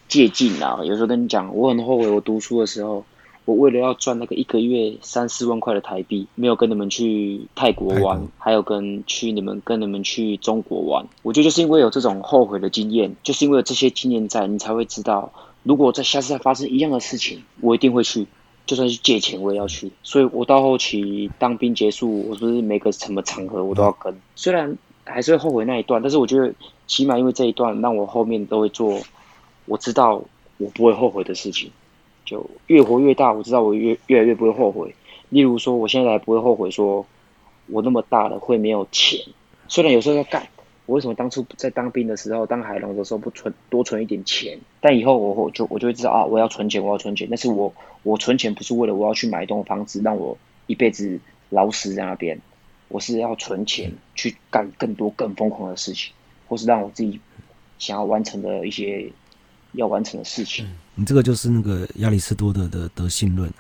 [0.10, 0.78] 借镜啊！
[0.84, 3.04] 有时候跟你讲，我很后悔，我读书的时候，
[3.46, 11.06] 我为了要赚那个一个月三四万块的台币，没有跟你们去泰国玩，国还有跟去你们跟你们去中国玩。
[11.22, 15.32] 我觉得就是因为有这种后悔的经验，就是因为有这些经验在，你才会知道，
[15.64, 18.28] 如果在下次再发生一样的事情，我一定会去，
[18.66, 19.92] 就算是借钱我也要去。
[20.04, 24.16] 所以我到后期当兵结束，我是不是每个什么场合我都要跟？
[24.36, 26.54] 虽然还是会后悔那一段，但是我觉得
[26.88, 29.00] 起码因为这一段，让我后面都会做。
[29.66, 30.22] 我知道
[30.58, 31.72] 我不会后悔的事情，
[32.26, 33.32] 就越活越大。
[33.32, 34.94] 我知道我越越来越不会后悔。
[35.30, 37.06] 例如说，我现在不会后悔，说
[37.68, 39.20] 我那么大了会没有钱。
[39.68, 40.48] 虽然有时候要干，
[40.86, 44.60] 我为什么当初在当兵的时候，当海龙的时候不存多存一点钱？
[44.80, 47.28] 但以后我我就我就会知道啊，我要存钱，我要存钱。
[47.30, 52.40] 但是我我存钱不是为了我要去买一栋房子，让我一辈子老死在那边。
[52.90, 56.14] 我是要存钱去干更多更疯狂的事情，
[56.48, 57.20] 或是让我自己
[57.80, 59.12] 想要完成的一些。
[59.76, 63.52] 要完成的事情，你这个就是那个亚里士多德的德性论，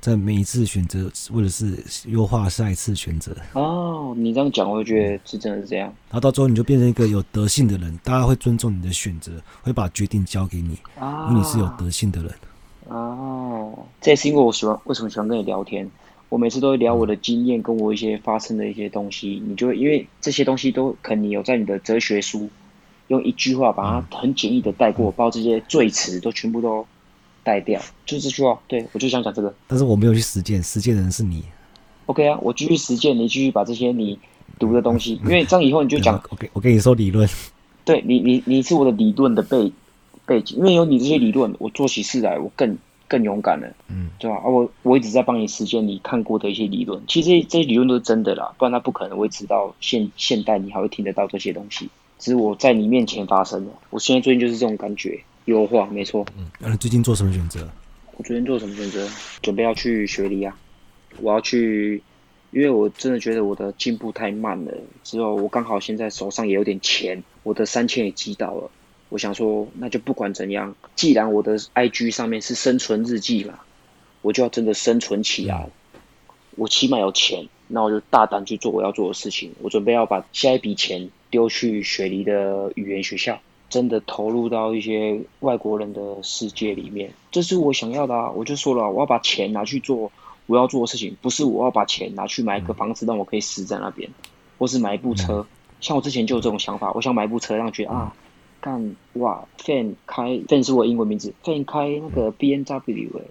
[0.00, 3.34] 在每一次选择，为的是优化下一次选择。
[3.52, 5.86] 哦，你这样讲，我就觉得是真的是这样。
[6.10, 9.32] 然后到最后，你就变成一个有德性的人，大家会尊重你的选择，
[9.62, 12.32] 会把决定交给你，啊，因为你是有德性的人。
[12.88, 15.88] 哦，这也是因为我喜欢，为什么喜欢跟你聊天？
[16.28, 22.50] 我每次都会聊我的经验，跟我一些发生的一些东西，你就会因为这些东西都可能你有在你的哲学书。
[23.08, 26.86] 用一句话把它很简易的带过，把这些赘词都全部都
[27.42, 28.58] 带掉，就是这句话。
[28.66, 29.54] 对，我就想讲这个。
[29.66, 31.44] 但是我没有去实践，实践的人是你。
[32.06, 34.18] OK 啊，我继续实践，你继续把这些你
[34.58, 36.16] 读的东西，因为这样以后你就讲。
[36.30, 37.28] OK，我跟你说理论。
[37.84, 39.70] 对你，你你是我的理论的背
[40.24, 43.68] 背景，因为有你这些理论，我做起事来我更更勇敢了。
[43.88, 44.36] 嗯，对吧？
[44.38, 51.90] 啊，我我一直在帮你实践你看过的一些理论，其实这些这些理论都是真的啦，不然他不可能会知道现现代你还会听得到这些东西。
[52.18, 56.24] 只是我在你面前发生的，我现在最近就是这种感觉，优化没错。
[56.36, 57.68] 嗯，那你最近做什么选择？
[58.16, 59.08] 我最近做什么选择？
[59.42, 60.56] 准备要去雪梨啊，
[61.20, 62.02] 我要去
[62.52, 64.72] 因为我真的觉得我的进步太慢了。
[65.02, 68.70] 之后我刚好现在手上也有点钱，我的三千也积到了。
[69.08, 73.58] 我想说，那就不管怎样，既然我的 IG 上面是生存日记嘛，
[74.22, 75.68] 我就要真的生存起来。
[76.56, 79.52] 我起码有钱，那我就大胆去做我要做的事情。
[79.60, 87.12] 我准备要把下一笔钱丢去雪梨的语言学校，真的投入到一些外国人的世界里面。
[87.32, 88.30] 这是我想要的啊！
[88.30, 90.12] 我就说了，我要把钱拿去做
[90.46, 94.08] 我要做的事情，不是我要把钱拿去买一个房子让我可以死在那边，
[94.58, 95.44] 或是买一部车。
[95.80, 98.14] 像我之前就有这种想法，我想买一部车，让觉得啊，
[98.60, 103.22] 干哇，Fan 开 Fan 是我的英文名字，Fan 开那个 BMW 诶，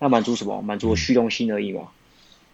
[0.00, 0.60] 那满足什么？
[0.62, 1.82] 满足我虚荣心而已嘛。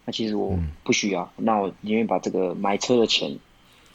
[0.05, 3.38] 那其实我不需要，嗯、那我宁愿把这个买车的钱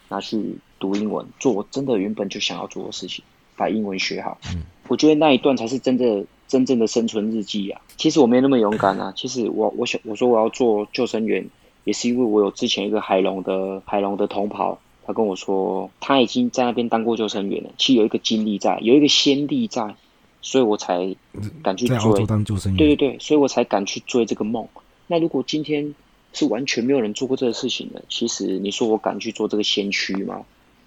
[0.09, 3.23] 拿去读英文，做我真的原本就想要做的事情，
[3.55, 4.37] 把英文学好。
[4.53, 7.79] 嗯、我觉得那一段才是真的真正的生存日记啊！
[7.95, 9.13] 其实我没那么勇敢啊。
[9.15, 11.49] 其实我我想我说我要做救生员，
[11.85, 19.95] 也是因为我有之前一个海龙的海龙的同袍，他跟我说他已经在那边当过救生员了，其实有一个经历在，有一个先例在，
[20.41, 21.15] 所以我才
[21.63, 21.95] 敢去追。
[21.95, 22.77] 在澳洲当救生员。
[22.77, 24.67] 对对对，所以我才敢去追这个梦。
[25.07, 25.95] 那如果今天
[26.33, 30.43] 是完全没有人做过这个事情的，其实你说我敢去做这个先驱吗？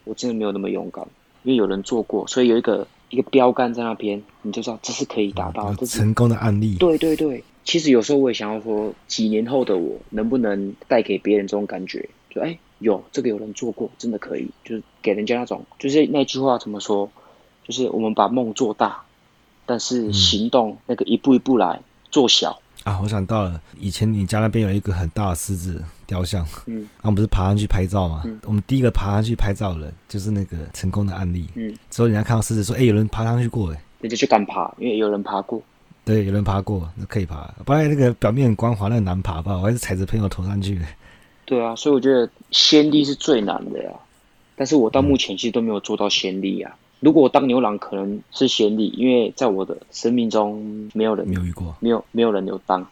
[0.07, 1.05] 我真的没有那么勇敢，
[1.43, 6.77] 因为有人做过，所以有一个一个标杆在那边，你就知道这是可以达到，这是成功的案例。
[6.77, 12.09] 对对对，其实有时候我也想要说，几年后的我能不能带给别人这种感觉？
[12.31, 17.11] 就哎，有这个有人做过，真的可以，就是给人家那种，就是那句话怎么说？
[17.65, 19.03] 就是我们把梦做大，
[19.67, 21.81] 但是行动那个一步一步来
[22.13, 22.61] 做小。
[22.85, 35.63] 啊，我想到了，以前你家那边有一个很大的狮子雕像，嗯，然后我们不是爬上去拍照嘛，嗯，我们第一个爬上去拍照的人就是那个成功的案例，嗯，之后人家看到狮子说，哎，有人爬上去过，哎，你就去敢爬，因为有人爬过，
[36.05, 39.57] 对，有人爬过，那可以爬，不然那个表面很光滑，那很难爬吧？
[39.57, 40.81] 我还是踩着朋友头上去，
[41.45, 43.91] 对啊，所以我觉得先例是最难的呀，
[44.57, 46.77] 但是我到目前其实都没有做到先例啊。
[47.01, 52.85] 如果我当牛郎，可能是先例，因为在我的生命中没有人没有遇过，没有没有人有当。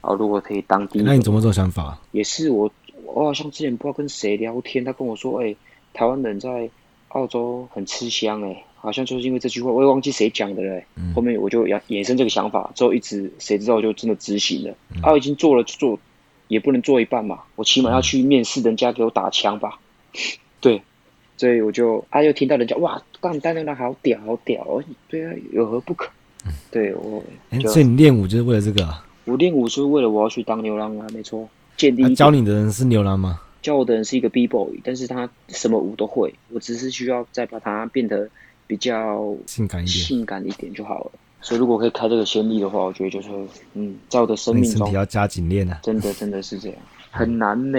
[0.00, 1.98] 啊，如果可以当第一，那你怎么这种想法？
[2.12, 2.70] 也是我，
[3.04, 5.56] 我好像之前不知道跟谁聊天，他跟我说，哎、欸，
[5.92, 6.68] 台湾人在
[7.08, 10.82] 澳洲很吃香，哎，好像就是因为这句话，我也忘记谁讲的了。
[10.96, 14.74] 嗯、后面我就衍衍生这个想法，之后一直谁知道就真的执行了。
[14.94, 15.98] 嗯、啊，我已经做了就做，
[16.48, 19.78] 也不能做一半嘛，我起码要去面试人家给我打枪吧。
[20.12, 20.18] 嗯、
[20.60, 20.82] 对。
[21.38, 26.08] 所以我就，啊，又听到人家哇，干单牛郎好屌，好屌，对啊，有何不可？
[26.46, 29.05] 嗯、对我，欸、所以你练舞就是为了这个、啊？
[29.26, 31.46] 我练舞是为了我要去当牛郎啊，没错。
[31.76, 33.40] 建立、啊、教你的人是牛郎吗？
[33.60, 38.28] 教我的人是一个 B boy，但是他什么舞都会，我只是需要再把它变得
[38.66, 41.10] 比较性感一点，性感一点就好了。
[41.40, 43.28] 所以如果可以开这个先例的话，我觉得就是，
[43.74, 46.78] 嗯，在我的生命中，身体要加紧练啊，真的真的是这样。
[47.10, 47.78] 很难呢，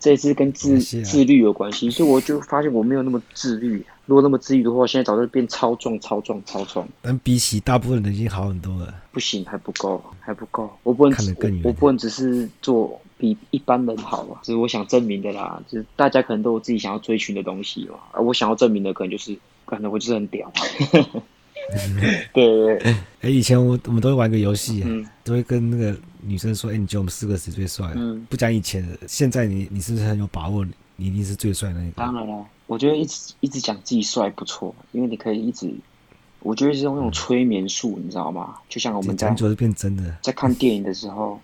[0.00, 3.84] 这次跟自自律有关系，所以我就发现我没有那么自律。
[4.08, 6.88] 如果那么自律的话，现在早就变超壮、超壮、超壮。
[7.02, 8.94] 但比起大部分人已经好很多了。
[9.12, 10.70] 不行，还不够，还不够。
[10.82, 15.62] 我不能看得更远，我不能只是做比一般人好啊，这是我想证明的啦。
[15.68, 20.50] 就是大家可能都有自己想要追寻的东西嘛，而我想要证明的可能就是，可能我就是很屌。
[20.88, 21.04] 对
[22.32, 27.92] 对对，哎、欸，以前我我们都会玩个游戏，嗯、都会跟那个女生说，哎、欸，你觉得我们四个谁最帅？
[27.94, 30.64] 嗯，不讲以前的，现在你你是不是很有把握？
[30.96, 31.92] 你一定是最帅的那个。
[31.92, 35.74] 当然了，我觉得一直一直讲自己帅不错，因为你可以一直，
[36.40, 38.54] 我觉得是用那种催眠术，嗯、你知道吗？
[38.68, 41.40] 就像我们在是变真的，在看电影的时候，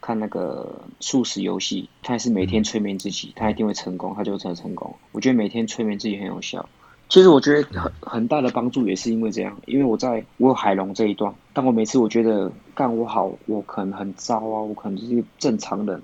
[0.00, 4.94] 看那个素食游戏，他也是每天催眠自己，他一定会成功，他就会成成功。
[5.12, 6.66] 我觉得每天催眠自己很有效。
[7.08, 16.00] 其实我觉得很很大的帮助也是因为这样，因为我在我有海龙这一段，但我每次我觉得干我好，我可能很糟啊，我可能就是一个正常人，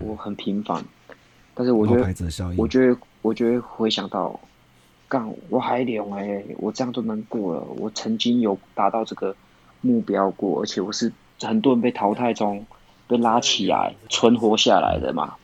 [0.00, 0.84] 我很平凡，
[1.54, 4.38] 但是我觉得，我觉得，我觉得回想到，
[5.08, 9.34] 干我海龙哎，我这样都能过了，我曾经有达到这个
[9.80, 11.10] 目标过，而且我是
[11.40, 12.66] 很多人被淘汰中
[13.08, 15.36] 被拉起来存活下来的嘛。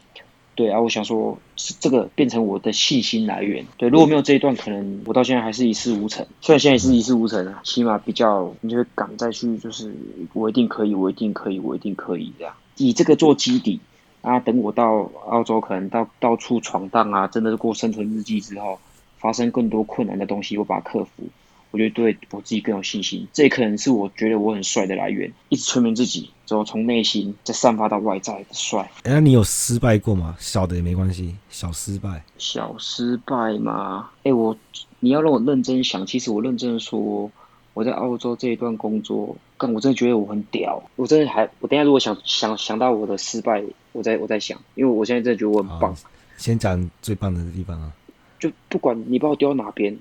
[0.54, 3.64] 对啊，我想说，是这个变成我的信心来源。
[3.78, 6.26] 对，如果没有这一段，可能我到现在还是一事无成。
[6.42, 9.90] 虽然现在也是一事无成啊，起码比较你就会敢再去，就是
[10.34, 12.52] 我一定可以，我一定可以，我一定可以这样。
[12.76, 13.80] 以这个做基底
[14.22, 18.78] 啊，等我到澳洲，可能到到处闯荡啊，真的是过生存日记之后，
[19.18, 21.24] 发生更多困难的东西，我把它克服。
[21.72, 25.32] 我觉得对我自己更有信心，这可能是我觉得我很帅的来源。
[25.50, 28.80] 一直催眠自己，之后从内心再散发到外在的帅。
[29.04, 30.34] 哎，那你有失败过吗？
[30.40, 32.24] 小的也没关系，小失败。
[32.38, 34.10] 小失败吗？
[34.24, 34.56] 哎，我
[34.98, 37.30] 你要让我认真想，其实我认真的说，
[37.72, 45.94] 我在澳洲这一段工作，干，我真的觉得我很屌，我真的还，我等一下如果想想想到我的失败，我在我在想，因为我现在真的觉得我很棒。
[46.38, 47.92] 先讲最棒的地方啊，
[48.38, 49.94] 就不管你把我丢到哪边，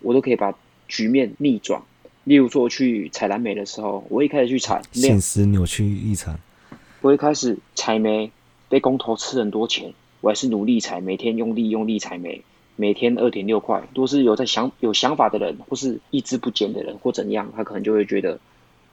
[0.00, 0.54] 我都可以把
[0.88, 1.82] 局面逆转。
[2.24, 6.38] 例如说我去采蓝莓的时候，我一开始去采，现实扭曲异常。
[7.02, 8.30] 我一开始采莓
[8.70, 12.42] 被工头吃很多钱，我还是努力采，每天用力用力采莓，
[12.76, 18.38] 每天二点六块，都是有在想有想法的人，或是意志不坚的人，或怎样，他可能就会觉得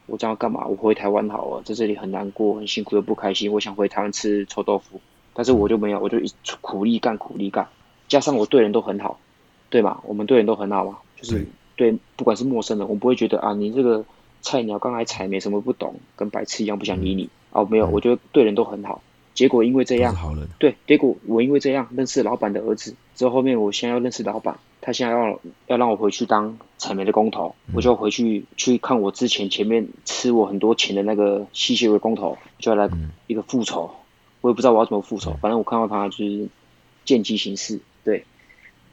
[0.09, 0.65] 我这样干嘛？
[0.67, 4.99] 我回台湾好了，在这里很难过，很辛苦又不开心，我想回台湾吃臭豆腐。
[5.33, 7.67] 但是我就没有，我就一苦力干苦力干，
[8.07, 9.19] 加上我对人都很好，
[9.69, 10.01] 对吧？
[10.05, 11.45] 我们对人都很好嘛，就是。
[11.75, 14.03] 对，不管是陌生人，我不会觉得啊，你这个
[14.41, 17.29] 菜鸟刚来采，没什么不懂，跟白痴一样，不想理你。
[17.51, 19.01] 哦，没有，我觉得对人都很好。
[19.39, 20.45] 结果因为这样，好人。
[20.59, 32.89] 对，结果我因为这样认识老板的儿子，之后后面我现在要认识老板，他现在要要让我回去当采煤的工头，我就回去去看我之前前面吃我很多钱的那个吸血鬼工头，就要来
[33.27, 33.89] 一个复仇。
[34.41, 36.49] 我也不知道我要怎么复仇，反正我看到他就是
[37.05, 37.79] 见机行事。
[38.03, 38.25] 对，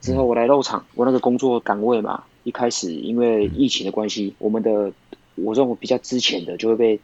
[0.00, 2.22] 之后我来肉厂，我那个工作岗位嘛。
[2.44, 4.92] 一开始因为疫情的关系，我们的
[5.34, 7.00] 我这种比较之前的就会被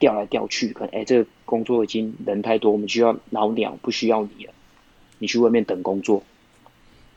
[0.00, 4.52] 调来调去，可能哎，这个工作已经人太多，我们需要老鸟，不需要你了，
[5.20, 6.24] 你去外面等工作。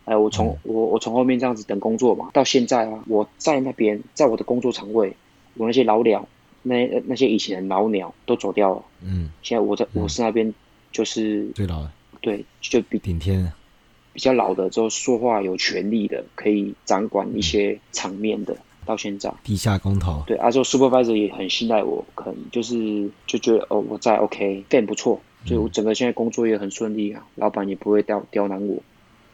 [0.06, 5.16] 哎，我从我我从后面这样子等工作嘛，到现在啊，我在那边，在我的工作场位，
[5.56, 6.28] 我那些老鸟，
[6.62, 8.84] 那那些以前的老鸟都走掉了。
[9.02, 10.54] 嗯，现在我在我是那边
[10.92, 11.92] 就是最老的，
[12.22, 13.52] 对，就比顶天。
[14.12, 19.34] 比较老的，之后说话有权利的，可以掌管一些场面的，到现在。
[19.44, 28.82] 地下工头，对，啊，之后 supervisor 也很信赖我，可能就是就觉得哦，我在 OK，fan 不错，所以我整个现在工作也很顺利啊，老板也不会刁刁难我，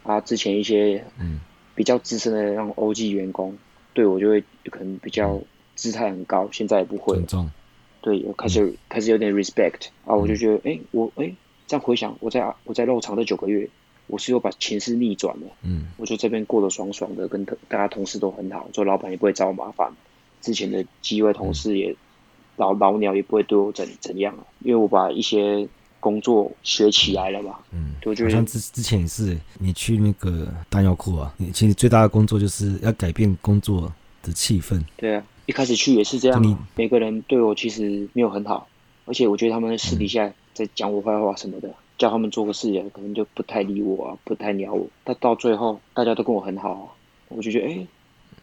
[0.02, 1.40] 啊，之前一些嗯。
[1.72, 3.56] 比较资深的那种 OG 员工，
[3.94, 5.40] 对我就会可能比较
[5.76, 7.16] 姿态很高，现在也不会。
[7.16, 7.50] 了，
[8.02, 11.36] 对，我开始、嗯、开始有点 respect 啊，我就觉得哎、欸，我哎、欸、
[11.66, 13.66] 这样回想，我在我在肉场这九个月。
[14.10, 19.90] 我是有把情势逆转了，嗯，我觉得这边过得爽爽的，跟大家同事都很好，就老板也不会找我麻烦，
[20.40, 21.96] 之前的几位同事也、嗯、
[22.56, 25.68] 老老鸟也不会对我怎怎样，因为我把一些
[26.00, 33.92] 工作学起来了嘛，嗯，我觉得像之之前也是，你去那个弹药库啊，你其实最大的工作就是要改变工作
[34.22, 38.66] 的气氛，对啊，一开始去也是这样、啊，你每个人对我其实没有很好，
[39.04, 41.68] 而且我觉得他们私底下在讲我坏话什么的。
[41.68, 44.86] 嗯叫他们做个事情，可能就不太理我啊，不太鸟我。
[45.04, 46.96] 但到最后，大家都跟我很好，
[47.28, 47.86] 我就觉得，哎、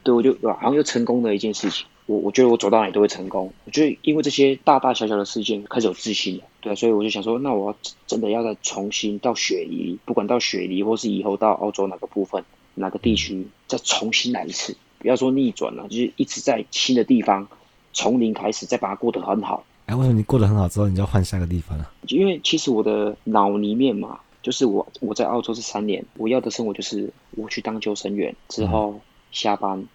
[0.03, 1.87] 对我就好像又成功的一件事情。
[2.05, 3.51] 我我觉得我走到哪里都会成功。
[3.65, 6.43] 我觉得因为这些大大小小的事件，开始有自信了。
[6.61, 14.77] 对，所以我就想说，那我要真的要再重新到雪梨，不管到雪梨，或是以后到澳洲哪个部分、哪个地区，再重新来一次。
[14.99, 17.47] 不要说逆转了，就是一直在新的地方
[17.91, 19.65] 从零开始，再把它过得很好。
[19.87, 21.89] 哎，为什么你过得很好之后，你就要换下个地方了？
[22.09, 28.99] 因为其实我的脑里面嘛，就是我我在澳洲这三年，我要的生活就是我去当救生员，之后
[29.31, 29.87] 下班，嗯、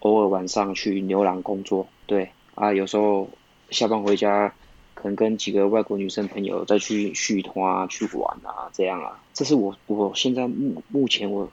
[0.00, 1.84] 偶尔晚上去牛郎工作。
[2.06, 3.28] 对啊，有时候
[3.70, 4.54] 下班回家，
[4.94, 11.50] 可能跟几个外国女生朋友再去续摊啊，去玩啊，这样啊，这是我我现在目目前我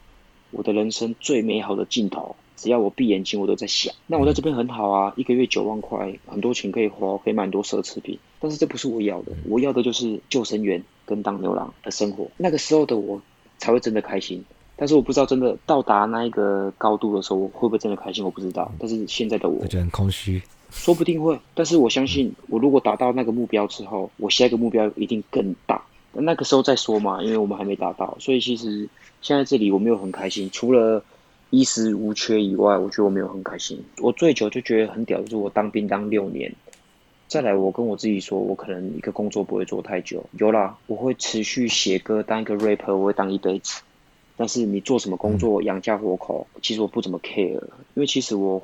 [0.51, 2.35] 我的人生最美好的镜头。
[2.57, 3.93] 只要我闭眼睛，我都在想。
[4.07, 8.17] 那我在这边很好啊，一个月九万块，很多钱可以花，可以买很多奢侈品。
[8.39, 12.27] 但是这不是我要的，我要的就是救生员跟当牛郎的生活。
[12.35, 13.21] 那个时候的我
[13.59, 14.43] 才会真的开心。
[14.75, 18.25] 但是我不知道真的到达那一个高度的时候，我会不会真的开心？
[18.25, 18.71] 我不知道。
[18.79, 20.41] 但是现在的我，我觉得很空虚。
[20.71, 25.83] 说不定会，但是我相信，我如果达到那个目标之后，我下一个目标一定更大。
[26.11, 28.17] 那个时候再说嘛，因为我们还没达到。
[28.19, 28.89] 所以其实
[29.21, 31.03] 现在这里我没有很开心，除了。
[31.49, 33.81] 衣食无缺以外，我觉得我没有很开心。
[33.99, 36.53] 我最久就觉得很屌，就是我当兵当六年，
[37.27, 40.25] 再来我跟我自己说，我可能一个工作不会做太久。
[40.33, 43.81] 有啦，我会持续写歌，当一个 rapper，我会当一辈子。
[44.35, 47.61] 但是你做什么工作养家活口，其实我不怎么 care，
[47.93, 48.61] 因为其实我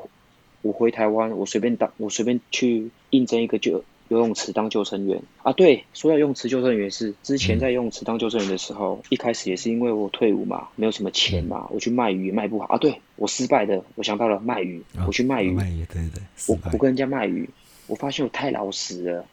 [0.61, 3.83] 我回台湾，我随便当，我随便去应征一个就。
[4.13, 5.21] 游泳池当救生员。
[5.41, 12.65] 啊，对，说到游泳池救生员是之前在游泳池当救生员的时候，一开始也是因为我退伍嘛，没有什么钱嘛，我去卖鱼卖不好。
[12.65, 17.49] 啊，对，我失败的，我想到了卖鱼，我去卖鱼，卖鱼，对对，我我跟人家卖鱼，
[17.87, 19.25] 我发现我太老实了。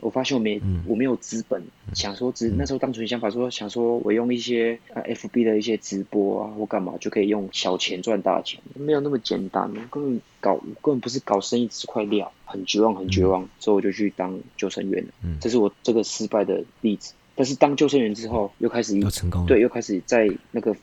[0.00, 1.62] 我发现我没、嗯、我没有资本，
[1.94, 15.10] 想说只那时候当初想法说想说我用一些啊 FB 的一些直播啊或干嘛就可以用小钱赚大钱，没有那么简单，根本搞根本不是搞生意只是块料，很绝望很绝望，嗯、所以我就去当救生员了。
[15.24, 17.14] 嗯，这是我这个失败的例子。
[17.34, 20.74] 但是当救生员之后又开始又成功，对，又开始在那个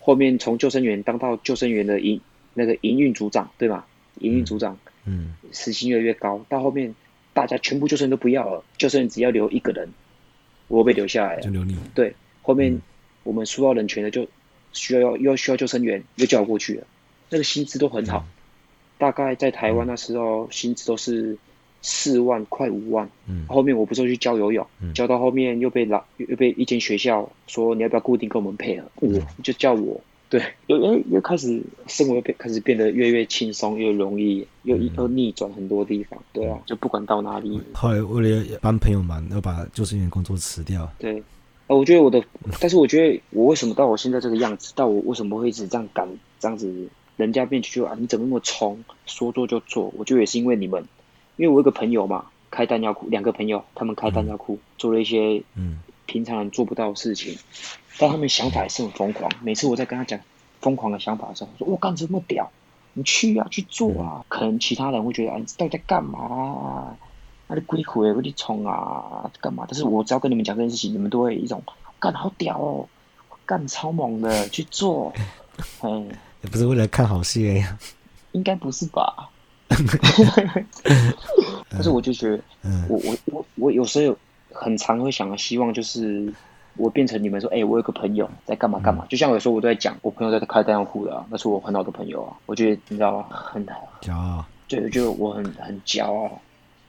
[0.00, 2.20] 后面从救生员当到救生员的营
[2.54, 3.86] 那个营运组长，对吧？
[4.20, 4.78] 营运组长。
[5.04, 6.94] 嗯，时薪越来越高，到后面
[7.38, 9.88] 大家全部救生员都不要了，救生员只要留一个人，
[10.68, 11.76] 我被留下来了，就留你。
[11.94, 12.82] 对，后面、嗯、
[13.22, 14.26] 我们输到人权的就
[14.72, 16.86] 需要要又需要救生员，又叫我过去了，
[17.30, 18.28] 那个薪资都很好，嗯、
[18.98, 21.38] 大概在台湾那时候薪资都是。
[21.80, 30.00] 四万快五万，嗯，后面我不是去教游泳，嗯、教到后面又被老又被一间学校说你要不要固定跟我们配合，我、嗯、就叫我，
[30.30, 37.58] 对，又又又开始生活又变开始变得越来越轻松，越容易，又又逆转很多地方，对啊，就不管到哪里。
[37.72, 41.22] 后来为了帮朋友忙要把救生员工作辞掉，对，
[41.66, 42.22] 呃，我觉得我的，
[42.60, 46.06] 但是我觉得我为什么到我现在这个样子，到我为什么会一直这样赶
[46.38, 50.84] 这样子，人家变就啊你怎么那么冲，说做就做，我觉得也是因为你们。
[51.36, 55.78] 因为我有个朋友嘛，开弹药库，两个朋友他们开弹药库，做了一些嗯。
[56.10, 57.36] 平常人做不到的事情，
[57.98, 59.30] 但他们想法也是很疯狂。
[59.42, 60.18] 每次我在跟他讲
[60.60, 62.50] 疯狂的想法的时候，说我干这么屌，
[62.94, 64.24] 你去啊去做啊。
[64.28, 66.96] 可能其他人会觉得啊，你到底在干嘛啊？
[67.48, 69.64] 那你鬼鬼我你冲啊干嘛？
[69.68, 71.62] 但是我只要跟你们讲这件事情，你们都会一种
[71.98, 72.88] 干好屌哦，
[73.46, 75.12] 干超猛的去做。
[75.82, 76.08] 嗯，
[76.42, 77.76] 也不是为了看好戏呀，
[78.32, 79.30] 应该不是吧？
[81.70, 82.40] 但是我就觉得，
[82.88, 84.16] 我我我我有时候
[84.52, 86.32] 很常会想，希望就是
[86.78, 92.36] 我变成你们说，哎、欸，我有个朋友在干嘛干嘛，就像有时候我都在讲，我朋友在开弹药库的、啊，那是我很好的朋友啊。
[92.46, 93.26] 我觉得你知道吗？
[93.30, 93.66] 很
[94.00, 96.40] 骄傲，对，我觉得我很很骄傲。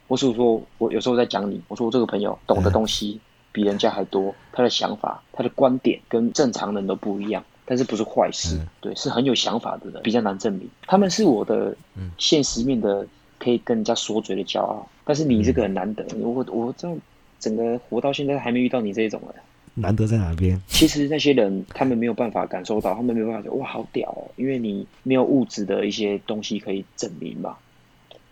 [0.07, 3.19] 我是说我有时候在讲你，我说我这个朋友懂的东西
[3.51, 7.43] 比人家还多，他的想法、他的观点跟正常人都不一样。
[7.65, 10.67] 但是不是坏事，嗯、对，是很有想法的人，比较难证明。
[10.87, 11.77] 他们是我的
[12.17, 13.05] 现实面的，
[13.37, 14.87] 可以跟人家说嘴的骄傲。
[15.05, 16.97] 但是你这个很难得，我我这样
[17.39, 19.35] 整个活到现在还没遇到你这种人。
[19.79, 20.61] 难得在哪边？
[20.67, 27.57] 其实那些人他们没有办法感受到，他们没有办法说哇好屌哦，因为你没有物质的一些东西可以证明嘛。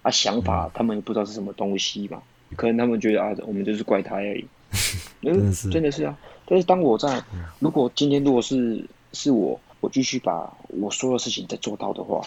[0.01, 2.21] 啊，想法他们也不知道是什么东西嘛，
[2.55, 4.45] 可能他们觉得啊，我们就是怪胎而已。
[5.23, 6.17] 真的是，真的是啊。
[6.45, 7.21] 但是当我在，
[7.59, 8.85] 如果今天如果是。
[9.13, 12.21] 是我，我继续把我说的事情再做到的话，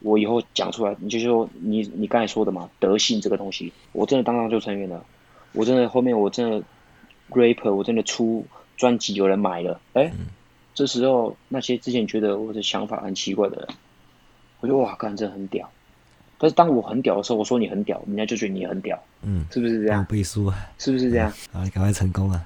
[0.00, 5.02] 我以后讲出来，你就说你你刚才说的嘛，德性这个东西，我真的当上救生员了，
[5.52, 6.62] 我真的后面我真的
[7.30, 10.12] rapper，我真的出专辑有人买了，哎、
[10.74, 13.68] 这时候那些之前觉得我的想法很奇怪的人，
[14.60, 15.70] 我就哇，干，真的很屌。
[16.38, 20.04] 但是当我很屌的时候，我说你很屌，人家就觉得你很屌，嗯，是不是这样？
[20.06, 21.30] 背书啊，是不是这样？
[21.52, 22.44] 啊，你赶快成功啊！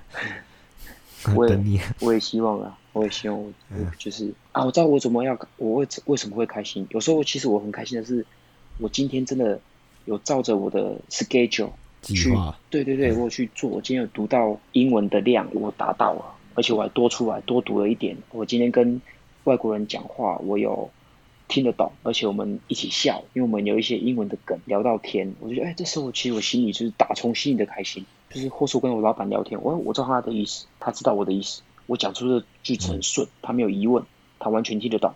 [1.35, 2.79] 我也 我也希望啊。
[2.93, 6.87] 我也希望我， 我就是啊，我知道我怎么样，我为为什么会开心？
[6.91, 8.25] 有时候其实我很开心的是，
[8.79, 9.59] 我今天真的
[10.05, 11.71] 有照着我的 schedule
[12.13, 12.35] 去，
[12.69, 13.71] 对对对，我有去做。
[13.71, 16.25] 我今天有读到英文的量，我达到了，
[16.55, 18.17] 而且我还多出来多读了一点。
[18.33, 19.01] 我今天跟
[19.45, 20.91] 外国人讲话，我有
[21.49, 31.63] 听得懂，而且我们一起笑，因为我们有一些英文的梗聊到天，我就觉得哎，这时候其实我心里就是打从心里的开心，就是或是我跟我老板聊天，我我知道他的意思，他知道我的意思。
[31.87, 34.03] 我讲出的句子很顺，他没有疑问，
[34.39, 35.13] 他完全听得懂。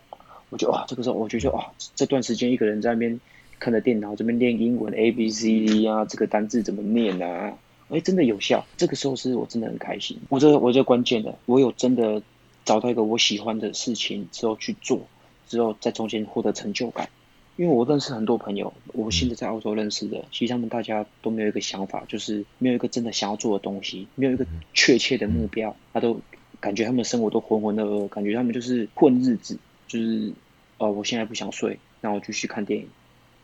[0.51, 3.19] 我就哇，这个时候我就觉得哇，这段时间一个人在那边
[3.59, 7.53] 看着电脑这边练英文 A B C D 啊，这个单字怎么念啊？
[7.89, 8.67] 哎，真的有效。
[8.77, 10.19] 这个时候是我真的很开心。
[10.29, 12.23] 我这我这关键的，我有真的
[12.65, 15.01] 找到一个我喜欢的事情之后去做，
[15.49, 17.09] 之后在中间获得成就感。
[17.57, 26.21] 因为我认识很多朋友，我现在在澳洲认识的，其实他们大家都没有一个想法，就是没有一个真的想要做的东西，没有一个确切的目标，他都。
[26.61, 29.57] 感觉他们生活都浑浑噩噩，感觉他们就是混日子，
[29.87, 30.33] 就是
[30.79, 32.89] 哦，我现在不想睡，那我就去看电影，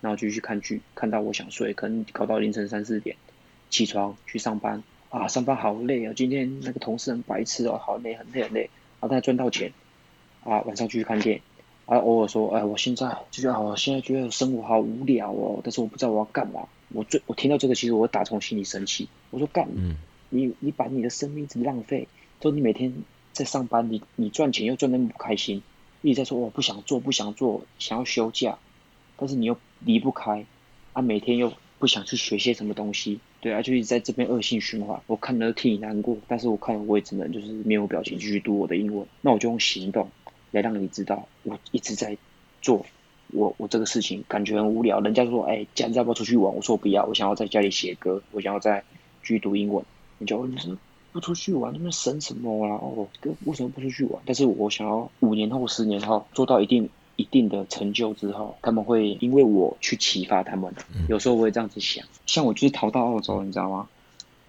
[0.04, 3.16] 那我继续看剧，看到我想睡，可能搞到凌晨三四点，
[3.70, 4.82] 起床去上班。
[5.08, 8.68] 啊，上班好累啊，今天那个同事很白痴哦，好累，很累很累，
[9.00, 9.72] 啊，但赚到钱
[10.42, 11.42] 啊，晚上继续看电影，
[11.86, 19.96] 啊，偶尔说，哎，我现在就觉得，我现在觉得生活好无聊哦，但是我不知道我要干嘛，我最我听到这个，其实我打从心里生气，我说干，嗯，
[20.28, 22.06] 你你把你的生命一直浪费。
[22.42, 22.92] 说你每天
[23.32, 25.62] 在上班，你你赚钱又赚得那么不开心，
[26.02, 28.58] 一直在说我不想做，不想做，想要休假，
[29.16, 30.44] 但是你又离不开，
[30.92, 35.00] 啊，每天又不想去学些什么东西，对啊，就一直在这边恶性循环。
[35.06, 39.06] 我看了替你难过，但是我看我也只能就是面无表情继续读我的英文。
[39.20, 40.08] 那我就用行动
[40.50, 42.16] 来让你知道，我一直在
[42.62, 42.84] 做
[43.28, 45.00] 我我这个事情，感觉很无聊。
[45.00, 46.54] 人家说，哎，假日要不要出去玩？
[46.54, 48.82] 我说我不要，我想要在家里写歌，我想要再
[49.22, 49.84] 继续读英文。
[50.18, 50.76] 你就你说。
[51.12, 52.74] 不出去玩，那么省什么啦？
[52.74, 53.06] 哦，
[53.44, 54.20] 为什么不出去玩？
[54.26, 60.72] 但是我想要五年后、十年后做到一定一定的成就之后，他们会因为我去启发他们。
[61.08, 63.88] 有时候我会这样子想，像我就是逃到澳洲，你知道吗？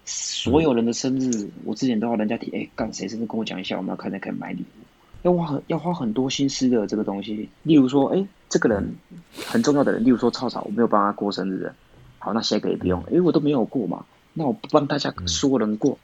[0.04, 4.84] 所有人的生日，我之前都要人家提，哎，干谁生日跟我讲一下，我们要看才可以买礼物。
[5.22, 7.48] 要花很要花很多心思的这个东西。
[7.64, 8.94] 例如说，哎，这个人
[9.46, 11.74] 很重要的人，例如说草草，我没有帮他过生日的，
[12.18, 14.04] 好，那下个也不用，因为我都没有过嘛，
[14.34, 15.98] 那我不帮大家所有人过，嗯、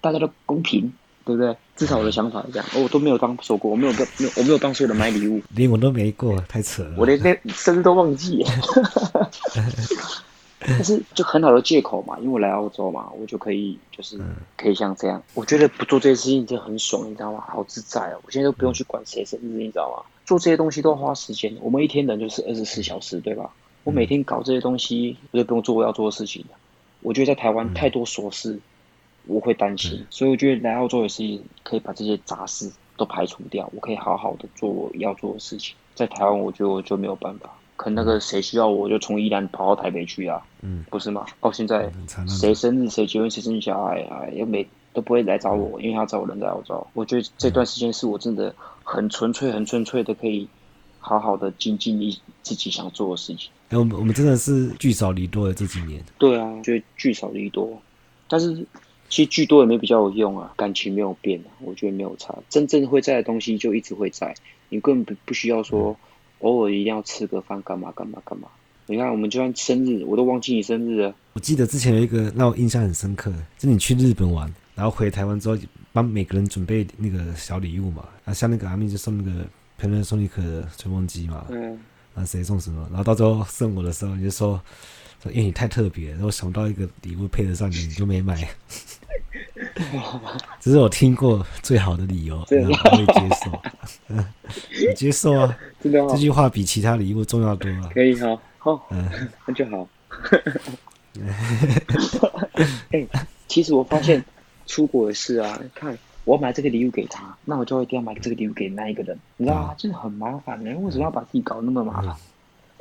[0.00, 0.90] 大家都公平，
[1.24, 1.56] 对不对？
[1.76, 8.44] 至少我的想法是这样，我都没有帮说过，我没有跟没有我没有帮所有人买礼物，连我都没过，太扯了，我连那生日都忘记。
[10.64, 14.16] 但是就很好的借口嘛，因为我来澳洲嘛，我就可以就是
[14.56, 15.20] 可以像这样。
[15.34, 17.42] 我觉得不做这些事情就很爽，你知道吗？
[17.48, 18.20] 好自在哦！
[18.24, 20.04] 我现在都不用去管谁生日，你知道吗？
[20.24, 21.52] 做这些东西都要花时间。
[21.60, 23.50] 我们一天人就是二十四小时，对吧？
[23.82, 26.44] 我每天搞这些东西，我就不用做我要做的事情。
[27.00, 28.56] 我觉得在台湾太多琐事，
[29.26, 31.22] 我会担心，所以我觉得来澳洲也是
[31.62, 35.74] 可以把这些杂事都排除掉，我可以好好的做我要做的事情。
[35.94, 37.50] 在台湾，我觉得我就没有办法。
[37.76, 41.26] 可能那个谁需要我，就从宜兰跑到台北去啊，嗯，不是吗？
[41.40, 41.90] 到现在
[42.28, 46.86] 谁生日谁结婚谁生小孩啊，又没都不会来找我，因为他找我人在澳洲。
[46.92, 48.54] 我觉得这段时间是我真的
[48.84, 50.48] 很纯粹、很纯粹的，可以
[51.00, 53.50] 好好的精进你自己想做的事情。
[53.70, 56.04] 哎，我们我们真的是聚少离多的这几年。
[56.18, 57.82] 对啊，就聚少离多，
[58.28, 58.64] 但是
[59.12, 62.34] 其实聚多也没比较有用啊，感情没有变啊，我觉得没有差。
[62.48, 64.34] 真正会在的东西就一直会在，
[64.70, 65.94] 你根本不不需要说。
[66.38, 68.48] 偶尔一定要吃个饭，干嘛干嘛干嘛？
[68.86, 71.14] 你看，我们就算生日，我都忘记你生日了。
[71.34, 75.58] 我记得之前有一个让我印象很深刻，就你去日本玩，然后回台湾之后，
[75.92, 78.08] 帮每个人准备那个小礼物嘛。
[78.24, 79.46] 啊，像那个阿咪就送那个
[79.78, 81.44] Panasonic 的吹风机嘛。
[81.50, 81.78] 嗯。
[82.14, 82.88] 啊，谁送什么？
[82.88, 84.60] 然后到最后送我的时候，你就说，
[85.22, 88.36] 说因为你太特别，然后想不到一个礼物配得上你，你就没买。
[90.60, 93.62] 这是我听过最好的理由，然后我会接受。
[94.08, 94.24] 嗯，
[94.70, 95.56] 你接受啊？
[95.80, 97.88] 这句话比其他礼物重要多了。
[97.94, 99.08] 可以好，好，嗯，
[99.46, 99.88] 那就好。
[102.90, 103.06] 哎，
[103.46, 104.24] 其实我发现
[104.66, 109.74] 出国的事啊，看我买这个礼物给他，那我就一定要买这个礼物给那一个人，你知道吗？
[109.76, 112.16] 就是很麻烦的，为什么要把自己搞那么麻烦？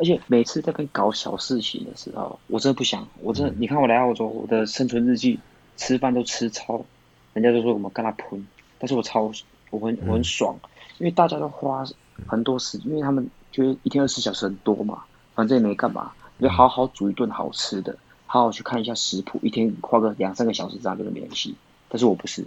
[0.02, 5.40] 而且每次在跟搞小事情的时候，我真的不想，我真的，你看我来澳洲，我的生存日记。
[5.78, 6.86] 吃饭都吃超，
[7.34, 8.46] 人家都说我们跟他喷，
[8.78, 9.32] 但是我超
[9.72, 10.56] 我很我很爽，
[11.00, 11.84] 因为大家都花
[12.28, 17.98] 很多时间，因为他们觉得一天二十四小时很多嘛，反正也没干嘛，就好好煮一顿好吃的，
[18.28, 21.56] 好好去看一下食谱，一天花个两三个小时这样就没关系。
[21.90, 22.46] 但是我不是，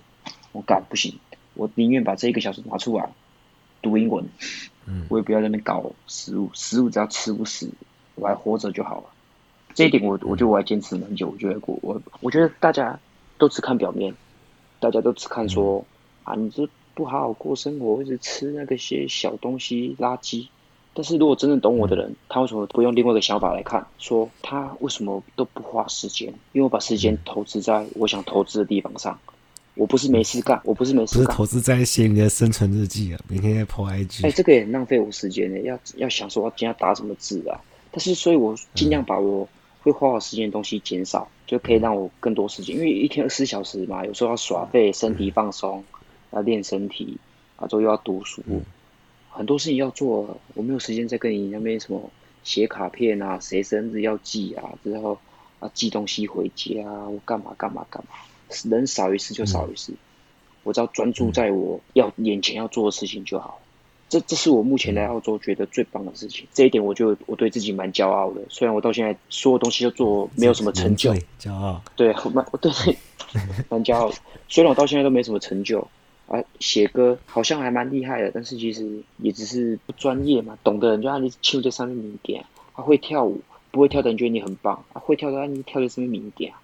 [0.53, 1.19] 我干不行，
[1.55, 3.11] 我宁愿把这一个小时拿出来
[3.83, 4.29] 读英文，
[5.09, 7.70] 我也不要在那边搞食物，食物只要吃不死，
[8.14, 9.05] 我还活着就好了。
[9.74, 12.99] 这一点我我觉得我还坚持很久，我觉得我我我觉得大家。
[13.37, 14.14] 都只看表面，
[14.78, 15.85] 大家都只看说
[16.22, 20.47] 啊，你这不好好过生活，一直吃那个些小东西垃圾。
[20.95, 23.85] 但是如果真正懂我的人，他为什么不用另外一个想法来看？
[23.99, 26.28] 说他为什么都不花时间？
[26.53, 29.18] 因为我把时间投资在我想投资的地方上。
[29.75, 34.27] 我不是没事干，我不是没事干，不是投资在写你的生存日记啊，每天在 po IG。
[34.27, 35.61] 哎，这个也很浪费我时间呢。
[35.61, 37.61] 要要想说我今天要打什么字啊？
[37.91, 39.49] 但是所以，我尽量把我
[39.83, 41.29] 会花我时间的东西减少。
[41.47, 45.85] 就可以让我更多时间，因为一天二十四小时嘛，有时候要耍废，身体放松，
[46.33, 47.18] 要练身体，
[47.57, 48.43] 啊，之后又要读书，
[49.29, 52.11] 很多事情要做，我没有时间再跟你那边什么
[52.43, 55.18] 写卡片啊，谁生日要寄啊，之后
[55.61, 58.14] 啊寄东西回家啊，我干嘛干嘛干嘛，
[58.64, 59.92] 人少一次就少一次，
[60.62, 63.61] 我只要专注在我要眼前要做的事情就好。
[64.09, 68.40] 这这是我目前来澳洲觉得最棒的事情，这一点我就我对自己蛮骄傲的。
[68.49, 72.70] 虽然我到现在所有东西都做没有什么成就，骄傲，对，蛮我对
[73.68, 74.12] 蛮骄傲。
[74.49, 75.86] 虽然我到现在都没什么成就。
[76.26, 80.57] 啊，写歌好像还蛮厉害的，但是其实也只是不专业嘛。
[80.64, 82.42] 懂的人就按你唱这上面名点，
[82.74, 84.82] 他会跳舞，不会跳的人觉得你很棒。
[84.95, 86.51] 啊，会跳的按你跳的上面名点。
[86.51, 86.59] 啊，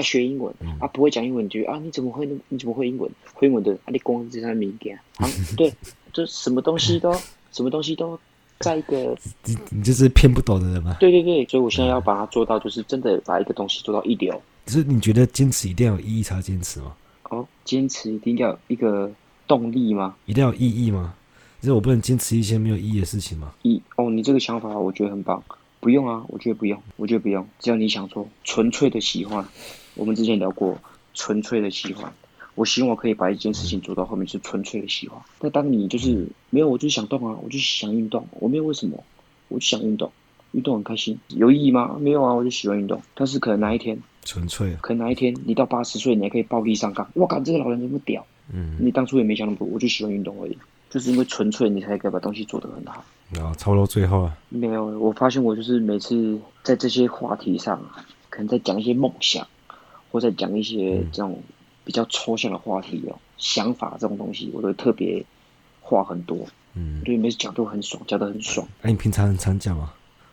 [0.00, 3.10] 学英文啊，不会讲英文就啊，你怎么会你怎么会英文？
[3.34, 5.72] 会英文的啊，你光这上面名点啊，对。
[6.12, 7.12] 就什么东西都，
[7.52, 8.18] 什么东西都
[8.60, 10.96] 在一个， 你你就是骗不懂的人吗？
[10.98, 14.40] 对对对，所以我现在要把它做到，就是真的把一个东西做到一流。
[14.64, 16.94] 可是你觉得坚持一定要有意义才坚持吗？
[17.24, 19.12] 哦，坚持一定要有一个
[19.46, 20.16] 动力吗？
[20.24, 21.14] 一定要有意义吗？
[21.60, 23.52] 就是我不能坚持一些没有意义的事情吗？
[23.60, 25.42] 意哦，你这个想法我觉得很棒。
[25.80, 29.46] 不用啊，我觉得不用，我觉得不用，只要你想做，纯粹的喜欢。
[29.96, 30.78] 我们之前聊过，
[31.14, 32.12] 纯粹的喜欢。
[32.54, 35.20] 我希望我可以把一件事情做到后面是纯粹的喜欢。
[35.38, 39.02] 但当你就是没有，我就想动啊，我就想运动，我没有为什么，
[39.48, 40.10] 我就想运动，
[40.52, 41.96] 运动很开心，有意义吗？
[42.00, 43.02] 没有啊，我就喜欢运动。
[43.14, 47.06] 但是可能哪一天，纯粹，可能哪一天你到八十岁，你还可以暴力上岗。
[47.14, 48.24] 我靠，这个老人这么屌！
[48.52, 50.56] 嗯，你当初也没想那么多，我就喜欢运动而已。
[50.88, 53.04] 就是因为纯粹，你才可以把东西做得很好。
[53.34, 57.78] 然后差不多最后啊，没有，我发现我就是每次在这些话题上，
[58.30, 59.46] 可能在讲一些梦想，
[60.16, 61.38] 或在讲一些这种。
[61.84, 65.24] 比较抽象的话题哦，想法这种东西，我都特别
[65.80, 66.36] 话很多，
[66.74, 68.66] 嗯，对，每次讲都很爽，讲得很爽。
[68.82, 69.92] 哎、啊，你平常很常讲吗？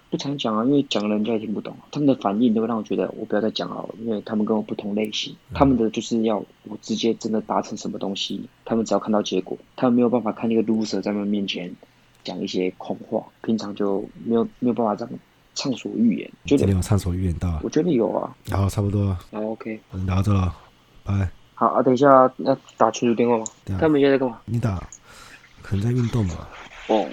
[0.09, 1.77] 不常讲啊，因为讲了人家也听不懂。
[1.91, 5.35] 他们的反应都会让我觉得我不要再讲了，因为他们跟我不同类型。
[5.53, 11.71] 他们的就是要我直接真的达成什么东西，他们只要看到结果，他们没有办法看那个 loser 在他们面前
[12.23, 15.13] 讲一些空话，平常就没有没有办法这样
[15.55, 16.31] 畅所欲言。
[16.45, 17.59] 觉得有畅所欲言到？
[17.63, 18.35] 我觉得有啊。
[18.45, 19.17] 然后差不多。
[19.31, 20.55] 然后 OK，聊到这了，
[21.03, 21.29] 拜。
[21.55, 23.45] 好啊，等一下要打群主电话吗？
[23.79, 24.39] 他们现在在干嘛？
[24.45, 24.81] 你打，
[25.61, 26.47] 可能在运动吧。
[26.87, 27.07] 哦。